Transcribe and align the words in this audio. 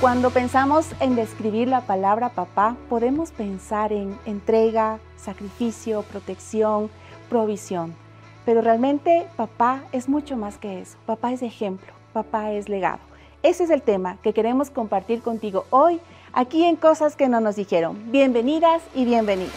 Cuando 0.00 0.30
pensamos 0.30 0.86
en 1.00 1.16
describir 1.16 1.66
la 1.66 1.80
palabra 1.80 2.28
papá, 2.28 2.76
podemos 2.88 3.32
pensar 3.32 3.92
en 3.92 4.16
entrega, 4.26 5.00
sacrificio, 5.16 6.02
protección, 6.02 6.88
provisión. 7.28 7.96
Pero 8.44 8.60
realmente 8.60 9.26
papá 9.36 9.82
es 9.90 10.08
mucho 10.08 10.36
más 10.36 10.56
que 10.56 10.80
eso. 10.80 10.96
Papá 11.04 11.32
es 11.32 11.42
ejemplo, 11.42 11.92
papá 12.12 12.52
es 12.52 12.68
legado. 12.68 13.00
Ese 13.42 13.64
es 13.64 13.70
el 13.70 13.82
tema 13.82 14.18
que 14.22 14.32
queremos 14.32 14.70
compartir 14.70 15.20
contigo 15.20 15.66
hoy 15.70 16.00
aquí 16.32 16.62
en 16.62 16.76
Cosas 16.76 17.16
que 17.16 17.28
no 17.28 17.40
nos 17.40 17.56
dijeron. 17.56 18.12
Bienvenidas 18.12 18.82
y 18.94 19.04
bienvenidos. 19.04 19.52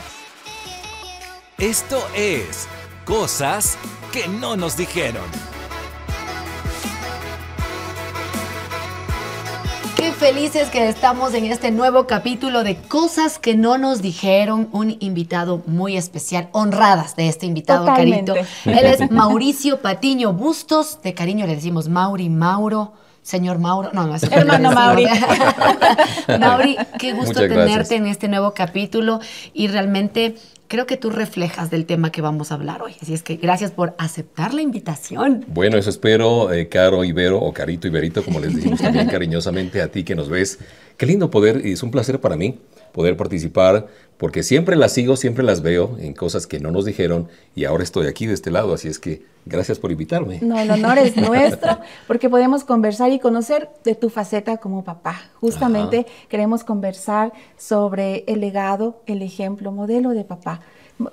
Esto 1.60 2.00
es 2.16 2.68
Cosas 3.06 3.78
que 4.12 4.28
no 4.28 4.58
nos 4.58 4.76
dijeron. 4.76 5.51
Felices 10.22 10.70
que 10.70 10.88
estamos 10.88 11.34
en 11.34 11.46
este 11.46 11.72
nuevo 11.72 12.06
capítulo 12.06 12.64
de 12.64 12.76
Cosas 12.76 13.40
que 13.40 13.56
no 13.56 13.80
nos 13.80 14.04
dijeron. 14.04 14.70
Un 14.72 14.96
invitado 15.00 15.64
muy 15.66 15.98
especial, 15.98 16.48
honradas 16.52 17.16
de 17.16 17.28
este 17.28 17.48
invitado, 17.48 17.88
Totalmente. 17.88 18.32
Carito. 18.32 18.50
Él 18.66 18.86
es 18.86 19.10
Mauricio 19.10 19.82
Patiño 19.82 20.32
Bustos. 20.34 21.02
De 21.02 21.16
cariño 21.16 21.48
le 21.48 21.56
decimos 21.56 21.90
Mauri 21.90 22.30
Mauro. 22.30 22.94
Señor 23.24 23.58
Mauro, 23.58 23.90
no, 23.94 24.06
no 24.06 24.14
es 24.14 24.22
Hermano 24.22 24.72
Mauri. 24.72 25.08
Mauri, 26.40 26.78
qué 27.00 27.14
gusto 27.14 27.34
Muchas 27.34 27.50
tenerte 27.50 27.74
gracias. 27.74 28.00
en 28.00 28.06
este 28.06 28.28
nuevo 28.28 28.54
capítulo 28.54 29.22
y 29.56 29.70
realmente 29.70 30.36
creo 30.72 30.86
que 30.86 30.96
tú 30.96 31.10
reflejas 31.10 31.70
del 31.70 31.86
tema 31.86 32.14
que 32.14 32.22
vamos 32.22 32.54
a 32.54 32.56
hablar 32.56 32.82
hoy. 32.82 32.96
Así 33.02 33.14
es 33.14 33.24
que 33.24 33.36
gracias 33.36 33.72
por 33.72 33.94
aceptar 33.98 34.54
la 34.54 34.62
invitación. 34.62 35.44
Bueno, 35.50 35.78
eso 35.78 35.90
espero, 35.90 36.54
eh, 36.54 36.70
Caro 36.70 37.04
Ibero 37.04 37.40
o 37.40 37.52
Carito 37.52 37.90
Iberito, 37.90 38.24
como 38.24 38.40
les 38.40 38.56
decimos 38.56 38.80
también 38.80 39.08
cariñosamente 39.10 39.82
a 39.82 39.90
ti 39.90 40.06
que 40.06 40.16
nos 40.16 40.30
ves. 40.30 40.60
Qué 40.96 41.06
lindo 41.06 41.30
poder, 41.30 41.66
y 41.66 41.74
es 41.74 41.84
un 41.84 41.92
placer 41.92 42.22
para 42.22 42.38
mí 42.38 42.58
poder 42.92 43.18
participar, 43.18 43.88
porque 44.18 44.44
siempre 44.44 44.76
las 44.76 44.94
sigo, 44.94 45.16
siempre 45.16 45.44
las 45.44 45.62
veo 45.62 45.98
en 46.00 46.14
cosas 46.14 46.46
que 46.46 46.60
no 46.60 46.72
nos 46.72 46.86
dijeron 46.86 47.28
y 47.56 47.66
ahora 47.66 47.84
estoy 47.84 48.08
aquí 48.08 48.28
de 48.28 48.34
este 48.34 48.52
lado, 48.52 48.74
así 48.74 48.88
es 48.88 49.00
que 49.00 49.24
gracias 49.46 49.80
por 49.80 49.92
invitarme. 49.92 50.40
No, 50.42 50.60
el 50.60 50.70
honor 50.70 51.00
es 51.00 51.18
nuestro 51.30 51.80
porque 52.08 52.30
podemos 52.30 52.64
conversar 52.64 53.12
y 53.12 53.20
conocer 53.20 53.70
de 53.84 53.96
tu 53.96 54.10
faceta 54.10 54.58
como 54.58 54.84
papá. 54.84 55.22
Justamente 55.40 56.06
queremos 56.30 56.64
conversar 56.64 57.34
sobre 57.58 58.24
el 58.28 58.42
legado, 58.42 59.02
el 59.08 59.22
ejemplo, 59.22 59.72
modelo 59.72 60.12
de 60.12 60.24
papá. 60.24 60.62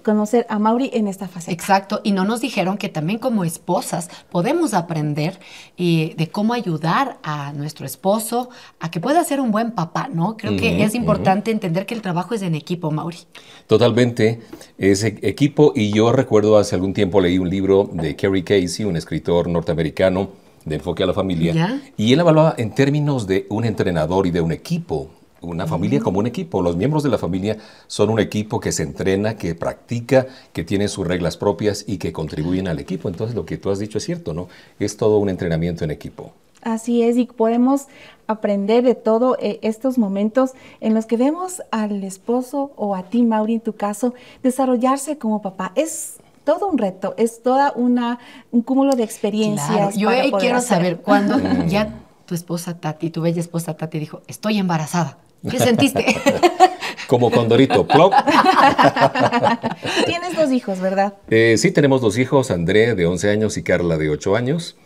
Conocer 0.05 0.47
a 0.49 0.59
Mauri 0.59 0.91
en 0.93 1.09
esta 1.09 1.29
faceta. 1.29 1.53
Exacto, 1.53 2.01
y 2.05 2.13
no 2.13 2.25
nos 2.25 2.41
dijeron 2.41 2.79
que 2.79 2.89
también 2.89 3.19
como 3.19 3.45
esposas 3.45 4.09
podemos 4.31 4.75
aprender 4.75 5.39
eh, 5.77 6.15
de 6.17 6.29
cómo 6.29 6.55
ayudar 6.55 7.19
a 7.23 7.53
nuestro 7.53 7.87
esposo 7.87 8.51
a 8.81 8.91
que 8.91 9.01
pueda 9.01 9.23
ser 9.25 9.41
un 9.41 9.51
buen 9.51 9.73
papá, 9.73 10.09
¿no? 10.13 10.37
Creo 10.37 10.57
que 10.57 10.83
es 10.83 10.95
importante 10.95 11.51
entender 11.51 11.87
que 11.87 11.95
el 11.95 12.03
trabajo 12.03 12.35
es 12.35 12.43
en 12.43 12.55
equipo, 12.55 12.91
Mauri. 12.91 13.19
Totalmente, 13.67 14.41
ese 14.77 15.19
equipo 15.23 15.73
y 15.75 15.91
yo 15.93 16.13
recuerdo 16.13 16.59
hace 16.59 16.75
algún 16.75 16.95
tiempo 16.95 17.21
leí 17.21 17.39
un 17.39 17.51
libro 17.51 17.89
de 17.93 18.17
Kerry 18.17 18.43
Casey, 18.43 18.85
un 18.85 18.97
escritor 18.97 19.49
norteamericano 19.49 20.31
de 20.65 20.77
enfoque 20.77 21.03
a 21.03 21.07
la 21.07 21.15
familia, 21.15 21.53
¿Ya? 21.53 21.81
y 21.97 22.13
él 22.13 22.21
hablaba 22.21 22.55
en 22.59 22.75
términos 22.75 23.27
de 23.27 23.47
un 23.49 23.65
entrenador 23.65 24.27
y 24.27 24.31
de 24.31 24.41
un 24.41 24.53
equipo, 24.53 25.11
una 25.41 25.67
familia 25.67 26.01
como 26.01 26.19
un 26.19 26.27
equipo. 26.27 26.63
Los 26.63 26.77
miembros 26.77 27.03
de 27.03 27.11
la 27.11 27.19
familia 27.19 27.59
son 27.87 28.11
un 28.11 28.19
equipo 28.19 28.61
que 28.61 28.73
se 28.73 28.83
entrena, 28.83 29.37
que 29.37 29.55
practica, 29.55 30.27
que 30.53 30.65
tiene 30.65 30.89
sus 30.89 31.07
reglas 31.07 31.37
propias 31.37 31.85
y 31.87 31.99
que 31.99 32.13
contribuyen 32.13 32.69
al 32.69 32.79
equipo. 32.79 33.09
Entonces 33.09 33.35
lo 33.35 33.45
que 33.45 33.57
tú 33.57 33.71
has 33.71 33.79
dicho 33.79 33.99
es 33.99 34.05
cierto, 34.05 34.35
¿no? 34.35 34.49
Es 34.79 34.97
todo 34.97 35.19
un 35.19 35.29
entrenamiento 35.29 35.85
en 35.85 35.91
equipo. 35.91 36.33
Así 36.63 37.03
es, 37.03 37.17
y 37.17 37.25
podemos 37.27 37.87
aprender 38.27 38.83
de 38.83 38.95
todo 38.95 39.37
eh, 39.41 39.61
estos 39.63 39.97
momentos 39.97 40.53
en 40.81 40.93
los 40.93 41.07
que 41.07 41.17
vemos 41.17 41.63
al 41.71 42.03
esposo 42.03 42.73
o 42.77 42.97
a 42.97 43.05
ti, 43.05 43.23
Mauri, 43.23 43.55
en 43.55 43.61
tu 43.61 43.75
caso, 43.75 44.13
desarrollarse 44.43 45.19
como 45.19 45.41
papá. 45.41 45.73
Es 45.77 46.17
todo 46.45 46.67
un 46.69 46.79
reto, 46.79 47.15
es 47.17 47.43
toda 47.43 47.73
una 47.77 48.19
un 48.51 48.63
cúmulo 48.63 48.97
de 48.97 49.05
experiencias. 49.05 49.69
Claro, 49.69 49.91
yo 49.93 50.09
para 50.09 50.23
ahí 50.23 50.31
poder 50.31 50.41
quiero 50.41 50.59
hacer. 50.59 50.79
saber 50.79 50.97
cuándo 50.99 51.37
ya 51.69 51.95
tu 52.27 52.35
esposa 52.35 52.79
Tati, 52.79 53.11
tu 53.11 53.23
bella 53.23 53.41
esposa 53.41 53.77
Tati 53.77 53.99
dijo, 53.99 54.23
estoy 54.27 54.59
embarazada. 54.59 55.19
¿Qué 55.49 55.59
sentiste? 55.59 56.05
Como 57.07 57.31
Condorito, 57.31 57.87
plop. 57.87 58.13
Tienes 60.07 60.37
dos 60.37 60.51
hijos, 60.53 60.81
¿verdad? 60.81 61.15
Eh, 61.31 61.57
sí, 61.59 61.71
tenemos 61.71 62.01
dos 62.01 62.19
hijos, 62.19 62.51
André 62.51 62.95
de 62.95 63.07
11 63.07 63.31
años 63.31 63.57
y 63.57 63.63
Carla 63.63 63.97
de 63.97 64.11
8 64.11 64.37
años. 64.37 64.77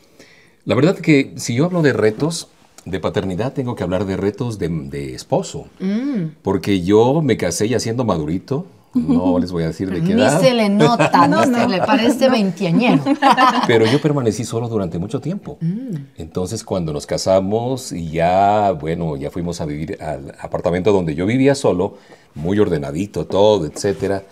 La 0.64 0.74
verdad 0.74 0.96
que 0.96 1.32
si 1.36 1.54
yo 1.54 1.64
hablo 1.64 1.82
de 1.82 1.92
retos 1.92 2.48
de 2.84 3.00
paternidad, 3.00 3.52
tengo 3.52 3.74
que 3.74 3.82
hablar 3.82 4.04
de 4.04 4.16
retos 4.16 4.58
de, 4.58 4.68
de 4.68 5.14
esposo. 5.14 5.66
Mm. 5.80 6.36
Porque 6.42 6.82
yo 6.82 7.22
me 7.22 7.36
casé 7.36 7.68
ya 7.68 7.80
siendo 7.80 8.04
madurito. 8.04 8.66
No 8.94 9.38
les 9.38 9.52
voy 9.52 9.62
a 9.64 9.68
decir 9.68 9.90
de 9.90 10.02
qué 10.02 10.14
Ni 10.14 10.20
edad. 10.22 10.40
se 10.40 10.52
le 10.52 10.68
nota, 10.68 11.26
no, 11.28 11.46
No, 11.46 11.66
le 11.66 11.78
parece 11.78 12.28
veinteañero. 12.28 13.02
Pero 13.66 13.86
yo 13.86 14.00
permanecí 14.00 14.44
solo 14.44 14.68
durante 14.68 14.98
mucho 14.98 15.20
tiempo. 15.20 15.56
Mm. 15.60 15.96
Entonces, 16.18 16.62
cuando 16.62 16.92
nos 16.92 17.06
casamos 17.06 17.92
y 17.92 18.10
ya, 18.10 18.72
bueno, 18.72 19.16
ya 19.16 19.30
fuimos 19.30 19.60
a 19.60 19.66
vivir 19.66 20.02
al 20.02 20.34
apartamento 20.40 20.92
donde 20.92 21.14
yo 21.14 21.24
vivía 21.26 21.54
solo, 21.54 21.96
muy 22.34 22.58
ordenadito 22.58 23.26
todo, 23.26 23.66
etcétera. 23.66 24.24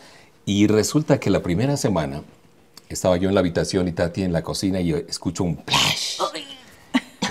Y 0.45 0.67
resulta 0.67 1.19
que 1.19 1.31
la 1.31 1.43
primera 1.43 1.77
semana 1.77 2.23
estaba 2.89 3.17
yo 3.17 3.29
en 3.29 3.35
la 3.35 3.41
habitación 3.41 3.89
y 3.89 3.93
Tati 3.93 4.23
en 4.23 4.33
la 4.33 4.43
cocina 4.43 4.81
y 4.81 4.89
yo 4.89 4.97
escucho 4.97 5.45
un 5.45 5.57
plash. 5.57 6.19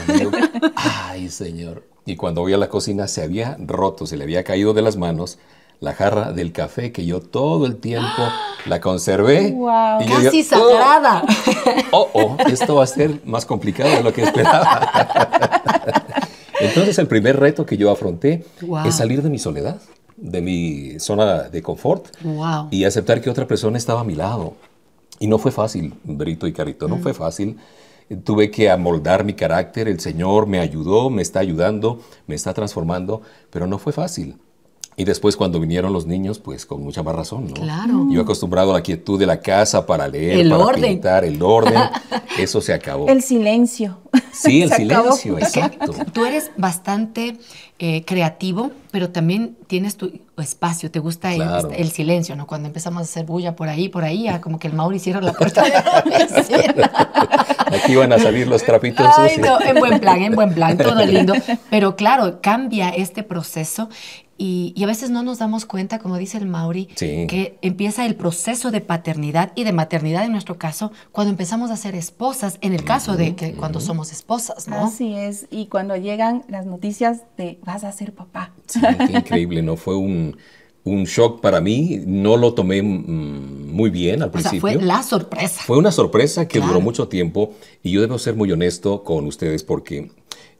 Y 0.07 0.12
digo, 0.13 0.31
Ay, 0.75 1.29
señor. 1.29 1.84
Y 2.06 2.16
cuando 2.16 2.41
voy 2.41 2.53
a 2.53 2.57
la 2.57 2.69
cocina 2.69 3.07
se 3.07 3.22
había 3.22 3.56
roto, 3.59 4.07
se 4.07 4.18
le 4.18 4.23
había 4.23 4.44
caído 4.44 4.73
de 4.73 4.81
las 4.81 4.95
manos 4.97 5.38
la 5.79 5.94
jarra 5.94 6.31
del 6.34 6.51
café 6.51 6.91
que 6.91 7.06
yo 7.06 7.22
todo 7.22 7.66
el 7.66 7.78
tiempo 7.78 8.22
la 8.66 8.81
conservé. 8.81 9.51
Guau. 9.51 10.01
Y 10.03 10.07
yo 10.07 10.16
Casi 10.16 10.44
digo, 10.44 10.57
"Oh". 10.57 10.69
sagrada. 10.72 11.23
oh, 11.91 12.09
oh, 12.13 12.38
esto 12.51 12.75
va 12.75 12.84
a 12.84 12.88
ser 12.88 13.22
más 13.25 13.45
complicado 13.45 13.89
de 13.89 14.03
lo 14.03 14.13
que 14.13 14.23
esperaba. 14.23 14.91
Entonces 16.59 16.97
el 17.00 17.07
primer 17.07 17.39
reto 17.39 17.66
que 17.66 17.78
yo 17.78 17.89
afronté 17.91 18.45
Wow. 18.62 18.85
es 18.85 18.95
salir 18.95 19.22
de 19.22 19.29
mi 19.29 19.39
soledad, 19.39 19.78
de 20.18 20.41
mi 20.41 21.00
zona 21.00 21.44
de 21.44 21.62
confort 21.62 22.07
Wow. 22.22 22.68
y 22.72 22.84
aceptar 22.84 23.22
que 23.22 23.29
otra 23.29 23.47
persona 23.47 23.78
estaba 23.78 24.01
a 24.01 24.03
mi 24.03 24.16
lado. 24.16 24.56
Y 25.19 25.28
no 25.28 25.38
fue 25.38 25.51
fácil, 25.51 25.94
Brito 26.03 26.47
y 26.47 26.53
Carito, 26.53 26.88
no 26.88 26.97
fue 26.97 27.13
fácil. 27.13 27.57
Tuve 28.23 28.50
que 28.51 28.69
amoldar 28.72 29.23
mi 29.23 29.34
carácter, 29.34 29.88
el 29.88 30.00
Señor 30.00 30.47
me 30.47 30.59
ayudó, 30.59 31.09
me 31.09 31.22
está 31.22 31.39
ayudando, 31.41 32.01
me 32.28 32.35
está 32.35 32.53
transformando, 32.53 33.22
pero 33.50 33.68
no 33.68 33.78
fue 33.78 33.94
fácil. 33.94 34.38
Y 35.00 35.06
después 35.06 35.38
cuando 35.38 35.62
vinieron 35.62 35.94
los 35.94 36.06
niños, 36.06 36.40
pues 36.40 36.66
con 36.66 36.84
mucha 36.84 37.02
más 37.04 37.16
razón, 37.16 37.48
¿no? 37.48 37.54
Claro. 37.54 38.08
Yo 38.12 38.20
acostumbrado 38.22 38.72
a 38.72 38.74
la 38.74 38.82
quietud 38.84 39.18
de 39.18 39.26
la 39.26 39.40
casa 39.40 39.86
para 39.86 40.10
leer, 40.10 40.40
El 40.42 40.50
para 40.50 40.64
orden. 40.66 40.82
pintar, 40.82 41.24
el 41.24 41.42
orden, 41.42 41.82
eso 42.38 42.60
se 42.60 42.74
acabó. 42.74 43.08
El 43.08 43.24
silencio. 43.24 44.00
Sí, 44.34 44.62
el 44.62 44.70
Se 44.74 44.84
acabó. 44.84 45.14
silencio, 45.14 45.38
exacto. 45.40 45.94
Tú 46.12 46.26
eres 46.26 46.52
bastante 46.58 47.38
eh, 47.80 48.04
creativo, 48.04 48.72
pero 48.92 49.10
también 49.10 49.56
tienes 49.68 49.96
tu 49.96 50.12
espacio, 50.38 50.92
te 50.92 51.00
gusta 51.00 51.31
el, 51.31 51.38
Claro. 51.44 51.70
el 51.72 51.92
silencio, 51.92 52.36
¿no? 52.36 52.46
Cuando 52.46 52.68
empezamos 52.68 53.00
a 53.00 53.04
hacer 53.04 53.26
bulla 53.26 53.56
por 53.56 53.70
ahí, 53.70 53.88
por 53.88 54.04
ahí, 54.04 54.24
ya 54.24 54.42
como 54.42 54.60
que 54.60 54.68
el 54.68 54.74
Mauri 54.74 55.00
cierra 55.00 55.22
la 55.22 55.31
puerta 55.31 55.64
de 55.64 55.70
la. 55.70 56.94
Aquí 57.84 57.96
van 57.96 58.12
a 58.12 58.20
salir 58.20 58.48
los 58.48 58.64
trapitos 58.64 59.06
Ay, 59.18 59.30
sucios. 59.30 59.48
no, 59.48 59.62
en 59.66 59.76
buen 59.80 60.00
plan, 60.02 60.22
en 60.22 60.34
buen 60.36 60.54
plan, 60.54 60.78
todo 60.78 61.06
lindo. 61.06 61.34
Pero 61.70 61.96
claro, 61.96 62.40
cambia 62.42 62.90
este 62.90 63.24
proceso 63.24 63.90
y, 64.39 64.73
y 64.75 64.83
a 64.83 64.88
veces 64.88 65.11
no 65.11 65.22
nos 65.22 65.38
damos 65.38 65.66
cuenta, 65.66 66.00
como 66.00 66.17
dice 66.17 66.38
el 66.39 66.47
Mauri, 66.47 66.88
Sí. 66.95 67.27
que 67.27 67.59
empieza 67.61 68.05
el 68.07 68.16
proceso 68.16 68.72
de 68.72 68.81
paternidad 68.81 69.51
y 69.53 69.66
de 69.66 69.73
maternidad 69.73 70.25
en 70.25 70.31
nuestro 70.31 70.57
caso 70.57 70.91
cuando 71.11 71.29
empezamos 71.29 71.69
a 71.69 71.77
ser 71.77 71.94
esposas, 71.94 72.57
en 72.61 72.73
el 72.73 72.83
caso 72.83 73.16
de 73.17 73.35
que 73.35 73.53
cuando 73.53 73.79
somos 73.81 74.11
esposas, 74.11 74.67
¿no? 74.67 74.85
Así 74.85 75.13
es. 75.13 75.45
Y 75.51 75.67
cuando 75.67 75.95
llegan 75.97 76.44
las 76.47 76.66
noticias 76.66 77.22
de 77.38 77.59
vas 77.66 77.83
a 77.83 77.91
ser 77.91 78.13
papá. 78.13 78.53
Sí, 78.65 78.80
qué 79.07 79.13
increíble, 79.18 79.62
¿no? 79.62 79.75
Fue 79.75 79.95
un, 79.95 80.38
un 80.85 81.03
shock 81.03 81.42
para 81.42 81.59
mí, 81.59 82.00
no 82.07 82.38
lo 82.38 82.53
tomé 82.53 82.81
mm, 82.81 83.71
muy 83.75 83.89
bien 83.89 84.21
al 84.24 84.30
O 84.30 84.31
sea, 84.31 84.51
principio. 84.51 84.62
fue 84.62 84.75
la 84.81 85.03
sorpresa. 85.03 85.62
Fue 85.65 85.77
una 85.77 85.92
sorpresa 85.92 86.47
que 86.47 86.59
Claro. 86.59 86.68
duró 86.74 86.81
mucho 86.81 87.09
tiempo 87.09 87.51
y 87.83 87.92
yo 87.92 88.01
debo 88.01 88.18
ser 88.18 88.35
muy 88.35 88.50
honesto 88.51 89.03
con 89.03 89.25
ustedes 89.27 89.63
porque 89.63 90.12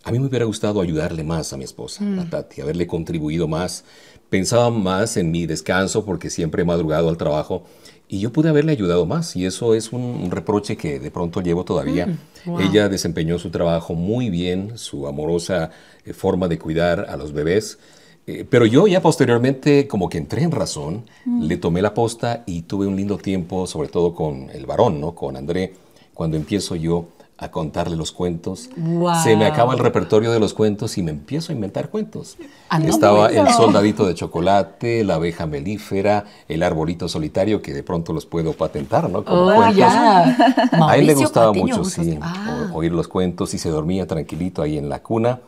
a 0.03 0.11
mí 0.11 0.19
me 0.19 0.27
hubiera 0.27 0.45
gustado 0.45 0.81
ayudarle 0.81 1.23
más 1.23 1.53
a 1.53 1.57
mi 1.57 1.63
esposa, 1.63 2.03
Mm. 2.03 2.19
a 2.19 2.29
Tati, 2.29 2.61
haberle 2.61 2.87
contribuido 2.87 3.47
más. 3.47 3.83
Pensaba 4.29 4.69
más 4.69 5.17
en 5.17 5.31
mi 5.31 5.45
descanso 5.45 6.05
porque 6.05 6.29
siempre 6.29 6.61
he 6.61 6.65
madrugado 6.65 7.09
al 7.09 7.17
trabajo 7.17 7.63
y 8.07 8.19
yo 8.19 8.31
pude 8.31 8.49
haberle 8.49 8.71
ayudado 8.71 9.05
más 9.05 9.35
y 9.35 9.45
eso 9.45 9.73
es 9.73 9.91
un, 9.91 10.31
reproche 10.31 10.77
que 10.77 10.99
de 10.99 11.11
pronto 11.11 11.41
llevo 11.41 11.63
todavía. 11.65 12.07
Mm, 12.07 12.49
wow. 12.49 12.59
Ella 12.59 12.89
desempeñó 12.89 13.39
su 13.39 13.49
trabajo 13.49 13.93
muy 13.93 14.29
bien, 14.29 14.77
su 14.77 15.07
amorosa 15.07 15.71
eh, 16.05 16.13
forma 16.13 16.47
de 16.47 16.57
cuidar 16.59 17.07
a 17.09 17.17
los 17.17 17.33
bebés. 17.33 17.79
Eh, 18.27 18.45
pero 18.47 18.65
yo 18.65 18.85
ya 18.87 19.01
posteriormente 19.01 19.87
como 19.87 20.07
que 20.07 20.19
entré 20.19 20.43
en 20.43 20.51
razón, 20.51 21.05
le 21.25 21.57
tomé 21.57 21.81
la 21.81 21.95
posta 21.95 22.43
y 22.45 22.61
tuve 22.63 22.85
un 22.85 22.95
lindo 22.95 23.17
tiempo, 23.17 23.65
sobre 23.65 23.89
todo 23.89 24.13
con 24.13 24.51
el 24.51 24.67
varón, 24.67 25.01
¿no? 25.01 25.15
Con 25.15 25.35
André, 25.35 25.73
cuando 26.13 26.37
empiezo 26.37 26.75
yo 26.75 27.07
a 27.41 27.50
contarle 27.51 27.95
los 27.95 28.12
cuentos. 28.12 28.69
Guau. 28.75 29.24
Se 29.24 29.36
me 29.38 29.45
acaba 29.45 29.74
el 29.74 29.80
repertorio 29.80 30.31
de 30.31 30.39
los 30.39 30.53
cuentos 30.53 30.97
y 30.97 31.03
me 31.03 31.12
empiezo 31.12 31.51
a 31.51 31.56
inventar 31.56 31.89
cuentos. 31.89 32.38
Ah, 32.68 32.80
no, 32.80 32.88
Estaba 32.89 33.27
el 33.27 33.47
soldadito 33.50 34.06
de 34.06 34.13
chocolate, 34.13 35.03
la 35.06 35.15
abeja 35.15 35.45
melífera, 35.45 36.25
el 36.50 36.63
arbolito 36.63 37.07
solitario, 37.07 37.62
que 37.62 37.74
de 37.74 37.81
pronto 37.83 38.12
los 38.12 38.25
puedo 38.25 38.53
patentar, 38.53 39.09
¿no? 39.09 39.24
Como 39.24 39.44
Oh, 39.44 39.56
cuentos. 39.56 39.77
ya. 39.77 40.36
A 40.74 40.97
él 40.97 41.07
le 41.07 41.13
gustaba 41.15 41.53
Patiño 41.53 41.77
mucho, 41.77 41.83
sí, 41.86 42.18
Ah. 42.21 42.69
oír 42.74 42.91
los 42.91 43.07
cuentos 43.07 43.53
y 43.53 43.57
se 43.57 43.69
dormía 43.69 44.06
tranquilito 44.06 44.62
ahí 44.62 44.77
en 44.77 44.89
la 44.89 45.01
cuna. 45.01 45.39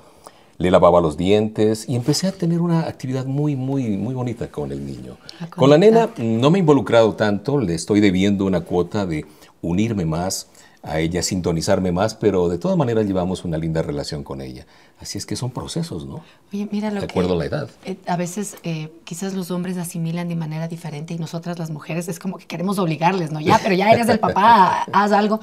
Le 0.58 0.70
lavaba 0.72 1.02
los 1.02 1.18
dientes 1.18 1.90
y 1.90 1.96
empecé 1.96 2.28
a 2.28 2.32
tener 2.32 2.62
una 2.62 2.82
actividad 2.82 3.26
muy, 3.26 3.56
muy, 3.56 3.98
muy 3.98 4.14
bonita 4.14 4.48
con 4.50 4.72
el 4.72 4.86
niño. 4.86 5.18
A 5.40 5.48
Con 5.48 5.70
la 5.72 5.78
nena 5.78 6.10
no 6.18 6.52
me 6.52 6.60
he 6.60 6.62
involucrado 6.62 7.16
tanto, 7.16 7.58
le 7.58 7.74
estoy 7.74 8.00
debiendo 8.00 8.46
una 8.46 8.62
cuota 8.62 9.06
de 9.08 9.26
unirme 9.64 10.06
más 10.06 10.48
a 10.84 11.00
ella, 11.00 11.22
sintonizarme 11.22 11.92
más, 11.92 12.16
pero 12.16 12.50
de 12.50 12.58
todas 12.58 12.76
maneras 12.78 13.06
llevamos 13.06 13.46
una 13.46 13.58
linda 13.58 13.82
relación 13.84 14.24
con 14.24 14.42
ella. 14.42 14.66
Así 15.00 15.18
es 15.18 15.26
que 15.28 15.36
son 15.36 15.52
procesos, 15.52 16.06
¿no? 16.06 16.24
Oye, 16.52 16.68
mira 16.72 16.90
lo 16.90 17.02
De 17.02 17.08
que... 17.08 17.12
acuerdo 17.12 17.34
a 17.34 17.38
la 17.38 17.46
edad. 17.46 17.70
eh, 17.86 17.98
a 18.08 18.18
veces 18.18 18.56
eh, 18.64 18.92
quizás 19.04 19.34
los 19.34 19.52
hombres 19.52 19.78
asimilan 19.78 20.28
de 20.28 20.36
manera 20.36 20.68
diferente 20.68 21.14
y 21.14 21.18
nosotras 21.20 21.60
las 21.60 21.70
mujeres 21.70 22.08
es 22.08 22.18
como 22.20 22.38
que 22.38 22.46
queremos 22.46 22.80
obligarles, 22.80 23.32
¿no? 23.32 23.40
Ya, 23.40 23.60
pero 23.62 23.76
ya 23.76 23.92
eres 23.92 24.10
el 24.10 24.20
papá, 24.20 24.84
haz 24.94 25.12
algo. 25.12 25.40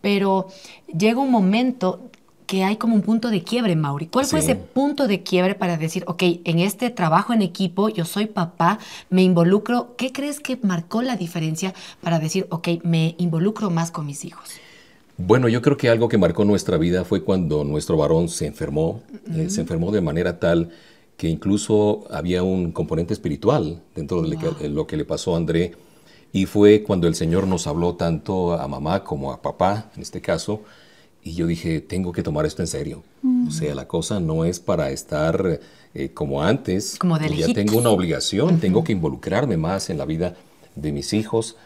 Pero 0.00 0.48
llega 0.96 1.20
un 1.20 1.30
momento 1.30 2.00
que 2.46 2.64
hay 2.64 2.76
como 2.76 2.94
un 2.94 3.02
punto 3.02 3.28
de 3.28 3.42
quiebre, 3.44 3.76
Mauri. 3.76 4.06
¿Cuál 4.06 4.24
fue 4.24 4.40
Sí. 4.40 4.46
ese 4.52 4.56
punto 4.56 5.06
de 5.06 5.22
quiebre 5.22 5.54
para 5.54 5.76
decir, 5.76 6.04
ok, 6.06 6.22
en 6.44 6.60
este 6.60 6.88
trabajo 6.88 7.34
en 7.34 7.42
equipo, 7.42 7.90
yo 7.90 8.06
soy 8.06 8.24
papá, 8.24 8.78
me 9.10 9.22
involucro? 9.22 9.96
¿Qué 9.98 10.12
crees 10.12 10.40
que 10.40 10.58
marcó 10.62 11.02
la 11.02 11.16
diferencia 11.16 11.74
para 12.00 12.18
decir, 12.18 12.46
ok, 12.50 12.68
me 12.84 13.14
involucro 13.18 13.68
más 13.68 13.90
con 13.90 14.06
mis 14.06 14.24
hijos? 14.24 14.48
Bueno, 15.20 15.48
yo 15.48 15.60
creo 15.62 15.76
que 15.76 15.88
algo 15.88 16.08
que 16.08 16.16
marcó 16.16 16.44
nuestra 16.44 16.76
vida 16.76 17.04
fue 17.04 17.24
cuando 17.24 17.64
nuestro 17.64 17.96
varón 17.96 18.28
se 18.28 18.46
enfermó. 18.46 19.02
Eh, 19.34 19.50
se 19.50 19.60
enfermó 19.60 19.90
de 19.90 20.00
manera 20.00 20.38
tal 20.38 20.70
que 21.16 21.28
incluso 21.28 22.04
había 22.10 22.44
un 22.44 22.70
componente 22.70 23.12
espiritual 23.14 23.80
dentro 23.96 24.22
de 24.22 24.28
lo 24.28 24.38
que- 24.38 24.62
de 24.62 24.68
lo 24.68 24.86
que 24.86 24.96
le 24.96 25.04
pasó 25.04 25.34
a 25.34 25.38
André. 25.38 25.72
Y 26.32 26.46
fue 26.46 26.84
cuando 26.84 27.08
el 27.08 27.16
Señor 27.16 27.48
nos 27.48 27.66
habló 27.66 27.96
tanto 27.96 28.52
a 28.52 28.68
mamá 28.68 29.02
como 29.02 29.32
a 29.32 29.42
papá, 29.42 29.90
en 29.96 30.02
este 30.02 30.20
caso. 30.20 30.62
Y 31.24 31.32
yo 31.34 31.48
dije, 31.48 31.80
tengo 31.80 32.12
que 32.12 32.22
tomar 32.22 32.46
esto 32.46 32.62
en 32.62 32.68
serio. 32.68 33.02
O 33.48 33.50
sea, 33.50 33.74
la 33.74 33.88
cosa 33.88 34.20
no 34.20 34.44
es 34.44 34.60
para 34.60 34.90
estar 34.90 35.58
eh, 35.94 36.10
como 36.14 36.42
antes. 36.44 36.96
Como 36.96 37.18
de 37.18 37.28
ya 37.34 37.46
tengo 37.54 37.78
una 37.78 37.88
obligación, 37.90 38.60
tengo 38.60 38.84
que 38.84 38.92
involucrarme 38.92 39.56
más 39.56 39.90
en 39.90 39.98
la 39.98 40.04
vida 40.04 40.36
de 40.76 40.92
mis 40.92 41.12
hijos. 41.12 41.56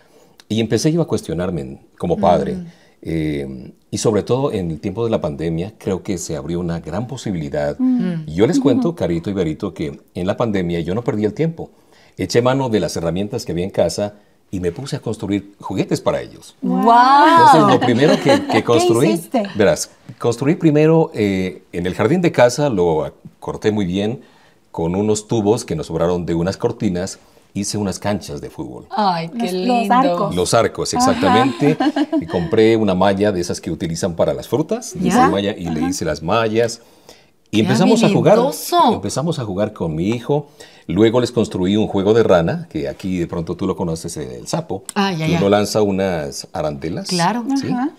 Y 0.48 0.60
empecé 0.60 0.90
yo 0.92 1.02
a 1.02 1.06
cuestionarme 1.06 1.80
como 1.98 2.16
padre. 2.18 2.56
Eh, 3.02 3.72
y 3.90 3.98
sobre 3.98 4.22
todo 4.22 4.52
en 4.52 4.70
el 4.70 4.80
tiempo 4.80 5.04
de 5.04 5.10
la 5.10 5.20
pandemia, 5.20 5.74
creo 5.76 6.02
que 6.02 6.16
se 6.18 6.36
abrió 6.36 6.60
una 6.60 6.80
gran 6.80 7.06
posibilidad. 7.06 7.76
Y 8.26 8.34
Yo 8.34 8.46
les 8.46 8.60
cuento, 8.60 8.94
Carito 8.94 9.28
y 9.28 9.32
Berito, 9.32 9.74
que 9.74 10.00
en 10.14 10.26
la 10.26 10.36
pandemia 10.36 10.80
yo 10.80 10.94
no 10.94 11.02
perdí 11.02 11.24
el 11.24 11.34
tiempo. 11.34 11.70
Eché 12.16 12.40
mano 12.42 12.68
de 12.68 12.80
las 12.80 12.96
herramientas 12.96 13.44
que 13.44 13.52
había 13.52 13.64
en 13.64 13.70
casa 13.70 14.14
y 14.50 14.60
me 14.60 14.70
puse 14.70 14.96
a 14.96 15.00
construir 15.00 15.54
juguetes 15.60 16.00
para 16.00 16.20
ellos. 16.20 16.56
Entonces, 16.62 17.62
lo 17.68 17.80
primero 17.84 18.14
que, 18.22 18.46
que 18.46 18.62
construí, 18.62 19.08
hiciste? 19.08 19.44
verás, 19.56 19.90
construí 20.18 20.54
primero 20.54 21.10
eh, 21.14 21.62
en 21.72 21.86
el 21.86 21.94
jardín 21.94 22.20
de 22.20 22.30
casa, 22.32 22.68
lo 22.68 23.14
corté 23.40 23.72
muy 23.72 23.86
bien 23.86 24.20
con 24.70 24.94
unos 24.94 25.26
tubos 25.26 25.64
que 25.64 25.74
nos 25.74 25.86
sobraron 25.86 26.24
de 26.26 26.34
unas 26.34 26.56
cortinas, 26.56 27.18
hice 27.54 27.76
unas 27.78 27.98
canchas 27.98 28.40
de 28.40 28.48
fútbol. 28.50 28.86
Ay, 28.90 29.28
qué 29.28 29.52
Los- 29.52 29.52
los 29.52 29.78
lindo. 29.80 29.94
arcos. 29.94 30.34
Los 30.34 30.54
arcos, 30.54 30.94
exactamente. 30.94 31.76
Y 32.20 32.26
compré 32.26 32.76
una 32.76 32.94
malla 32.94 33.32
de 33.32 33.40
esas 33.40 33.60
que 33.60 33.70
utilizan 33.70 34.14
para 34.16 34.32
las 34.34 34.48
frutas, 34.48 34.92
de 34.94 35.08
esa 35.08 35.28
malla, 35.28 35.54
y 35.56 35.66
le 35.68 35.82
hice 35.82 36.04
las 36.04 36.22
mallas. 36.22 36.80
Y 37.50 37.56
¡Qué 37.58 37.62
empezamos 37.64 38.02
a 38.02 38.08
jugar. 38.08 38.38
Empezamos 38.92 39.38
a 39.38 39.44
jugar 39.44 39.72
con 39.74 39.94
mi 39.94 40.08
hijo. 40.10 40.48
Luego 40.86 41.20
les 41.20 41.30
construí 41.30 41.76
un 41.76 41.86
juego 41.86 42.14
de 42.14 42.22
rana, 42.22 42.66
que 42.70 42.88
aquí 42.88 43.18
de 43.18 43.26
pronto 43.26 43.54
tú 43.56 43.66
lo 43.66 43.76
conoces, 43.76 44.16
el 44.16 44.46
sapo. 44.48 44.84
Ah, 44.94 45.12
ya, 45.12 45.26
que 45.26 45.32
ya. 45.32 45.38
uno 45.38 45.48
lanza 45.50 45.82
unas 45.82 46.48
arandelas. 46.52 47.08
Claro. 47.08 47.44
¿sí? 47.60 47.68
Ajá. 47.68 47.90